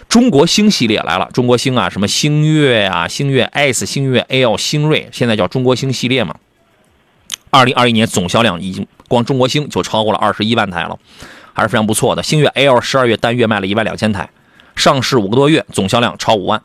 [0.09, 6.35] 中国星系列来了，中国星啊，什么星越啊、星越 S、星越 L、星锐，现在叫中国星系列嘛。
[7.49, 10.97] 二零二一年总销量已经光中国星就超过了二十一万台了，
[11.53, 12.23] 还是非常不错的。
[12.23, 14.29] 星越 L 十二月单月卖了一万两千台，
[14.75, 16.61] 上市五个多月，总销量超五万。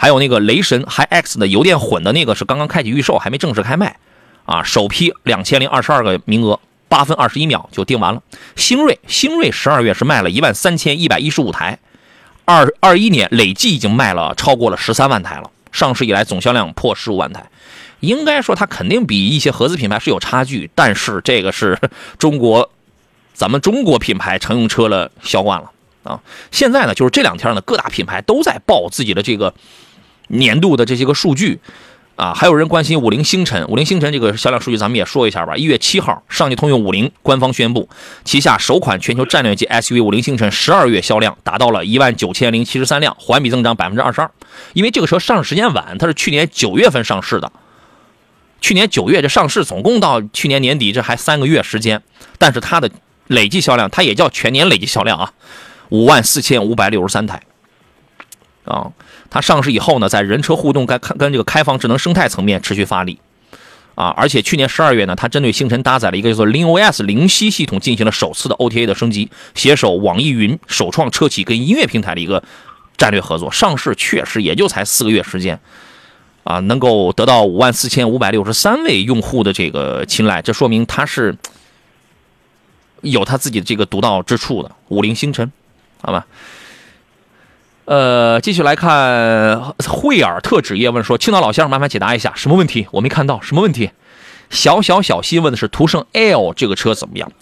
[0.00, 3.98] 还有那个雷神 Hi X 的油电混的那个是刚刚开启预售，还没正式开卖，
[4.46, 8.22] 啊，首批两千零二十二个名额，八分二十一秒就订完了。
[8.56, 11.78] 星瑞，星瑞十二月是卖了一万三千一百一十五台，
[12.46, 17.50] 二二一年累计已经卖了超过了十三万台了，上市以来总销量破十五万台。
[18.00, 21.78] 应该说它肯定比一些合资品牌是有差距，但是这个是
[22.16, 22.70] 中国
[23.34, 25.70] 咱们中国品牌乘用车的销冠了
[26.04, 26.18] 啊！
[26.50, 29.52] 现在呢，就是这两天呢，各大品牌都在报自己的这个
[30.30, 31.60] 年度的这些个数据
[32.16, 32.32] 啊。
[32.34, 35.56] 还有人关心五菱星辰，五菱星辰这个销量数据咱们也说一下吧。
[35.56, 37.88] 一月七号，上汽通用五菱官方宣布，
[38.24, 44.30] 旗下首款全球战略级 SUV 五菱星辰十二月销量达到了一万九千零七十三辆，环比增长百分之二十二。
[44.72, 47.52] 因为这个车上市时间晚，它是去年九月份上市的。
[48.60, 52.02] 去年九月这上市，总共到去年年底这还三个月时间，
[52.36, 52.90] 但是它的
[53.28, 55.32] 累计销量，它也叫全年累计销量啊，
[55.88, 57.40] 五万四千五百六十三台。
[58.64, 58.90] 啊，
[59.30, 63.18] 它上市以后呢，在人车互动跟跟这个开放智能生态层面持续发力，
[63.94, 72.42] 啊，而且去年十二月呢，它针对星辰搭载了一个叫做 LinOS 灵犀系统进行了首次的 OTA 的升级，携手网易云首创车企跟音乐平台的一个
[72.96, 75.58] 战略合作，上市确实也就才四个月时间。
[76.42, 81.36] 啊，能够得到五万四千五百六十三位用户的这个青睐，这说明它是
[83.02, 84.72] 有它自己的这个独到之处的。
[84.88, 85.52] 五菱星辰，
[86.00, 86.26] 好吧。
[87.90, 92.86] 呃，继续来看惠尔特纸业问说：“青岛老乡，麻烦解答一下，什么问题？
[92.92, 93.90] 我没看到什么问题。”
[94.48, 97.32] 小小小新问的是途胜 L 这个车怎么样？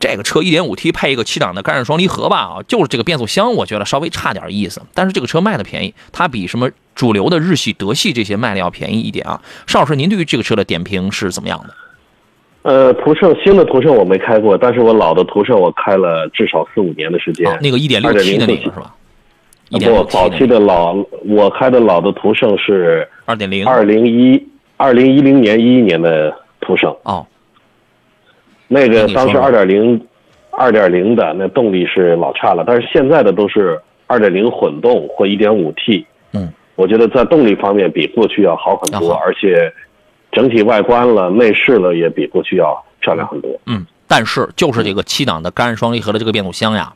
[0.00, 4.82] 这个车 1.5T 配一个七档的干式双离合吧，啊，就是这个变速箱，我觉得稍微差点意思。
[4.92, 9.40] 但是这个车卖的便宜，它比什么主流的日系、德系这些卖的要便宜一点啊。
[9.68, 11.74] 邵老师，您对于这个车的点评是怎么样的？
[12.62, 17.56] 呃，途胜新的途胜我没开过，但是我老的途胜我开了至少四五年的时间。
[17.62, 18.92] 那个 1.6T 的那个是吧？
[19.70, 20.94] 不，早期的老
[21.24, 26.94] 我开的老的途胜是二点零，二零一二零一零年一一年的途胜。
[27.02, 27.26] 哦。
[28.68, 30.00] 那个当时二点零，
[30.50, 36.04] 二点零的那动力是老差了，但是现在的都是二点零混动或一点五 T。
[36.32, 39.72] 嗯，我觉得在动力方面比过去要好很多，而且
[40.32, 43.50] 整体外观了、内饰了也比过去要漂亮很多。
[43.66, 46.92] 嗯，但是就是这个七档的干式双离合的这个变速箱呀，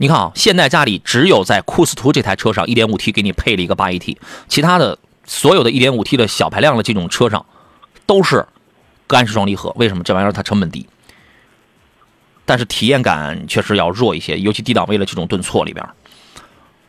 [0.00, 4.16] 你看啊，现在家里只有在库斯图这台车上一点五 T 给你配了一个八 AT，
[4.48, 7.44] 其他的所有的一点五 T 的小排量的这种车上
[8.06, 8.46] 都是
[9.06, 10.02] 干式双离合，为什么？
[10.02, 10.88] 这玩意儿它成本低。
[12.46, 15.86] 但是体验感确实要弱一些，尤其低档位的这种顿挫里边，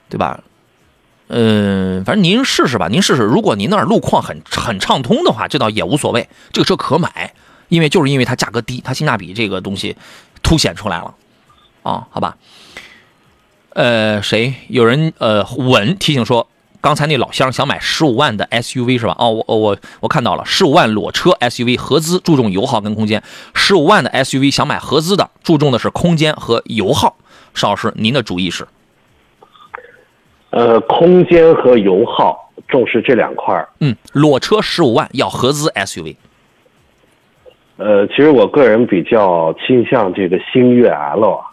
[0.08, 0.42] 对吧？
[1.28, 3.24] 嗯，反正您试试吧，您试试。
[3.24, 7.34] 如果您那儿路况很很畅通的话，这倒也无所谓，这个车可买，
[7.68, 9.98] 因为就是因为它价格低，它性价比这个东西
[10.42, 11.14] 凸显出来了
[11.84, 12.38] 啊，好吧？
[13.74, 16.48] 呃，谁有人呃稳提醒说？
[16.84, 19.16] 刚才那老乡想买十五万的 SUV 是吧？
[19.20, 23.22] 哦，我我我看到了，十五万裸车 SUV 合资，注重油耗跟空间。
[23.54, 27.18] 十五万的 SUV 想买合资的，注重的是空间和油耗。
[27.54, 28.68] 邵老师，您的主意是？
[30.50, 36.16] 呃，空间和油耗重视这两块嗯，裸车十五万要合资 SUV。
[37.78, 41.46] 呃，其实我个人比较倾向这个星越 L 啊，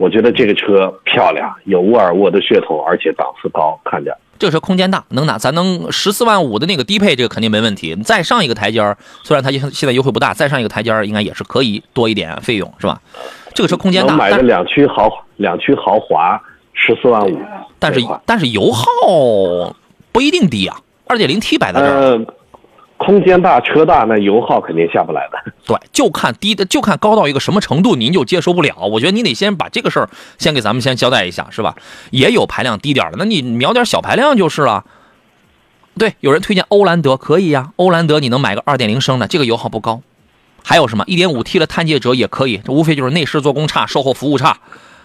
[0.00, 4.16] 我觉得这个车漂亮，有沃尔沃的血统，而且档次高，看着。
[4.38, 7.94] 这车空间大，能拿，咱能十四万五的那个低配，这个肯定没问题。
[7.96, 8.80] 再上一个台阶
[9.24, 12.98] 虽然它现在优惠不大，再上一个台阶应该也是可以多一点费用，是吧？
[13.52, 16.40] 这个车空间大，买个两驱豪两驱豪华
[16.72, 17.38] 十四万五，
[17.78, 18.86] 但是但是油耗
[20.12, 20.78] 不一定低啊，
[21.08, 22.24] 二点零 T 摆在这儿。
[23.02, 25.52] 空间大车大，那油耗肯定下不来的。
[25.66, 28.76] 对，就看低的，就看高到一个什么程度，您就接受不了。
[28.76, 31.74] 我觉得你得先把这个事儿先给咱们先交代一下，是吧？
[32.10, 34.84] 也有排量低点的，那你瞄点小排量就是了。
[35.98, 40.02] 对，有人推荐欧蓝德，可以呀，欧蓝德你能买个二点零升的，这个油耗不高。
[40.62, 44.58] 还有什么一点五 T 的探界者也可以，这无非就是内饰做工差，售后服务差，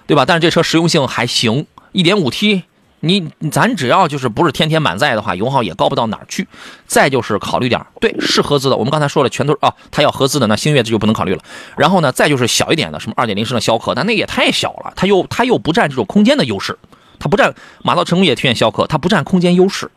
[0.06, 0.26] 对吧？
[0.26, 2.64] 但是这车实用性还行，一点五 T。
[3.06, 6.47] 你咱只要就是不是天天满载的话，油耗也高不到哪儿去。
[6.88, 8.76] 再就是考虑点对，是合资的。
[8.76, 11.43] 我们刚才说了，全都是啊，它要合资的，那星越这就不能考虑了。
[11.78, 16.78] 然后呢，再就是小一点的，什么二点零升的逍客，但那也太小了，它又它又不占这种空间的优势，
[17.20, 17.53] 它不占
[17.84, 19.91] 马到成功也推荐逍客，它不占空间优势。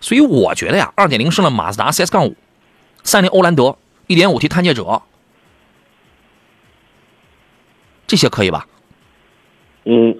[0.00, 2.36] 所以我觉得呀，二点零升的马自达 CS 杠五、
[3.02, 3.76] 三菱欧蓝德、
[4.06, 5.02] 一点五 T 探界者，
[8.06, 8.66] 这些可以吧？
[9.84, 10.16] 嗯，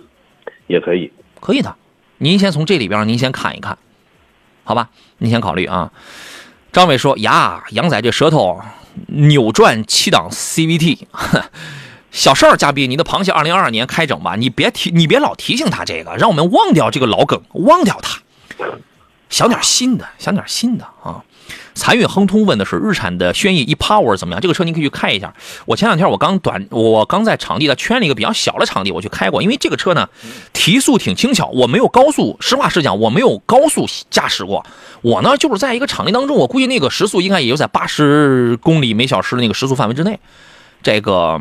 [0.66, 1.12] 也可以。
[1.41, 1.76] 可以的，
[2.18, 3.78] 您先从这里边您先看一看，
[4.64, 4.91] 好吧？
[5.18, 5.93] 您先考虑啊。
[6.72, 8.61] 张伟说：“呀，杨仔这舌头
[9.07, 10.99] 扭转七档 CVT，
[12.11, 12.55] 小邵。
[12.57, 18.20] 嘉宾，你的螃蟹二零二二年开整吧，你别提，你别老提醒他这个，让我们忘掉这个老梗，忘掉它，
[19.30, 21.24] 想点新的，想点新的啊。”
[21.79, 24.41] 残月亨通问的是日产的轩逸 ePower 怎么样？
[24.41, 25.33] 这个车您可以去看一下。
[25.64, 29.41] 我前两天我刚短，我刚在场地的圈了一个比较小的场地，我去开过。
[29.41, 30.09] 因为这个车呢，
[30.53, 31.47] 提速挺轻巧。
[31.47, 34.66] 我没有高速，实话实讲，我没有高速驾驶过。
[35.03, 40.18] 我呢，就是在一个场地当中，我估计那个时速应该也就在八十公里每小时的那个时速范围之内。
[40.83, 41.41] 这个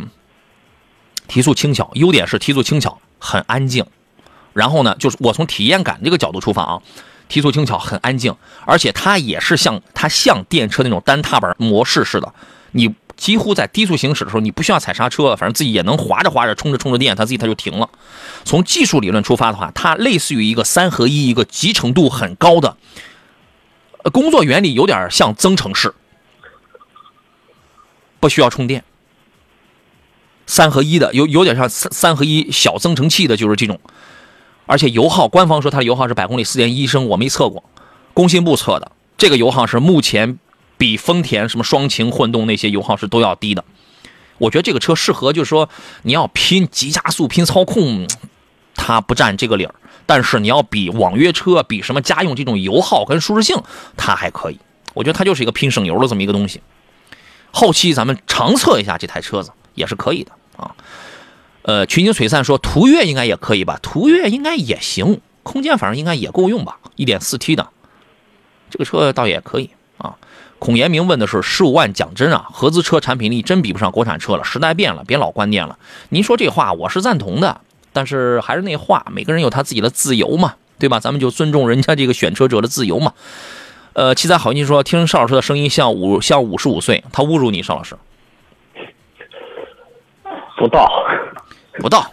[1.27, 3.83] 提速轻巧，优点是提速轻巧，很安静。
[4.53, 6.81] 然后呢，就是我从体验感这个角度出发啊。
[7.27, 12.33] 提速轻巧，很安静，而且它也是像它像电车那种单踏板模式似的，
[12.71, 17.89] 你几乎在低速行驶的时候，你不需要踩刹车，反正自己也能滑着滑着充着充着电，它自己它就停了。
[18.45, 22.77] 从技术理论出发的话，它类似于一个三合一，一个集成度很高的
[24.13, 25.93] 工作原理，有点像增程式，
[28.19, 28.83] 不需要充电，
[30.45, 33.79] 三合一的有有点像三三合一小增程器的，就是这种。
[34.67, 35.83] 而且油耗，官方说它的。
[35.83, 37.63] 油耗是百公里四点一升，我没测过，
[38.13, 40.37] 工信部测的，这个油耗是目前
[40.77, 43.63] 比丰田什么双擎混动那些油耗是都要低的。
[44.37, 45.67] 我觉得这个车适合，就是说
[46.03, 48.05] 你要拼急加速、拼操控，
[48.75, 49.73] 它不占这个理儿。
[50.05, 53.61] 但是你要比网约车、比什么家用这种油耗跟舒适性，
[53.95, 54.59] 它还可以。
[54.93, 56.61] 我觉得它就是一个拼省油的这么一个东西。
[57.51, 60.31] 后期咱们长测一下这台车子也是可以的。
[61.67, 63.77] 呃，群星璀璨说途岳应该也可以吧？
[63.83, 66.79] 途岳应该也行，空间反正应该也够用吧？
[66.95, 67.67] 一点四 T 的
[68.69, 70.15] 这个车倒也可以啊。
[70.59, 74.45] 孔延明问的是十五万讲真啊，合资车产品力真比不上国产车了。
[74.45, 75.77] 时代变了，别老观念了。
[76.07, 77.59] 您说这话我是赞同的，
[77.91, 81.01] 但是还是那话，每个人有他自己的自由嘛，对吧？
[81.01, 83.11] 咱们就尊重人家这个选车者的自由嘛。
[83.91, 87.97] 呃，七彩好心说听邵老师的声音像五像五十五岁，他侮辱你，邵老师
[90.57, 90.89] 不到。
[91.79, 92.09] 不到，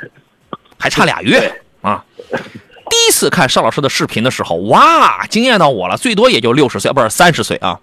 [0.79, 2.05] 还差俩月啊！
[2.91, 5.97] 第一次看邵老师的视频的时候，哇，惊艳到我了。
[5.97, 7.81] 最多也就六十岁，不是三十岁啊！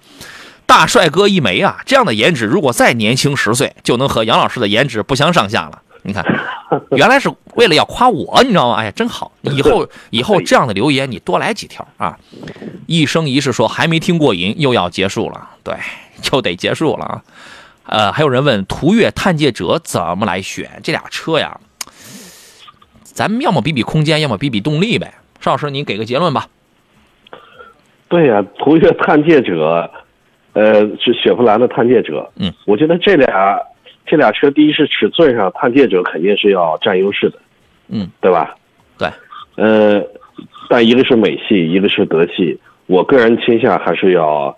[0.66, 1.82] 大帅哥一枚啊！
[1.86, 5.82] 这样的颜值，如果再年轻十岁，就能和杨老师的颜值不相上下了。
[6.04, 6.26] 你看，
[6.92, 8.76] 原来是为了要夸我，你知道吗？
[8.78, 9.32] 哎呀，真好！
[9.42, 12.18] 以后 以后这样的留言你多来几条啊！
[12.88, 15.76] 一生一世说还没听过瘾，又要结束了，对，
[16.22, 17.22] 就得结束了啊！
[17.86, 21.60] 呃，还有人问途岳、探界者怎么来选这俩车呀？
[23.14, 25.14] 咱们要么比比空间，要么比比动力呗。
[25.40, 26.48] 邵老师，您给个结论吧。
[28.08, 29.90] 对呀，途岳探界者，
[30.54, 32.30] 呃，是雪佛兰的探界者。
[32.36, 33.58] 嗯，我觉得这俩
[34.06, 37.40] 这俩车，第一是尺寸上，探界者肯定是要占优势的。
[37.88, 38.56] 嗯，对吧？
[38.98, 39.10] 对。
[39.56, 40.04] 呃，
[40.70, 44.56] 但一个是美系，一个是德系，我个人倾向还是要，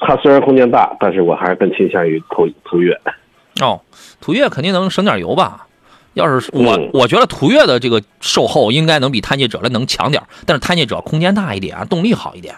[0.00, 2.98] 它虽然空间大，但是我还是更倾向于途途岳。
[3.60, 3.80] 哦，
[4.20, 5.66] 途岳肯定能省点油吧？
[6.14, 12.56] 要是我，我觉得途岳的这个售后应该能比探界者来能强点但是探界者空间大一点，动力好一点，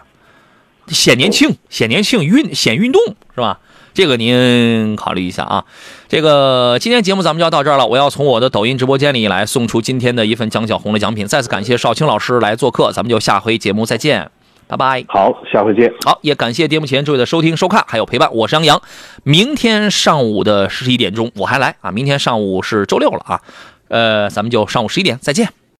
[0.88, 3.02] 显年轻，显年轻，运显运动
[3.34, 3.60] 是吧？
[3.92, 5.64] 这个您考虑一下啊。
[6.08, 11.26] 这个今天节目咱们就要到这儿了，我要从我的抖音直播间里来送出今天的一份蒋小红的奖品。
[11.26, 14.30] 再次感谢少卿老师来做客，咱们就下回节目再见。
[14.70, 15.92] 拜拜，好，下回见。
[16.04, 18.32] 好，也感谢节目前诸位的收听、收看，还有陪伴。
[18.32, 18.82] 我是杨洋，
[19.24, 21.90] 明天上午的十一点钟我还来啊。
[21.90, 23.40] 明天上午是周六了啊，
[23.88, 25.48] 呃，咱们就上午十一点再见。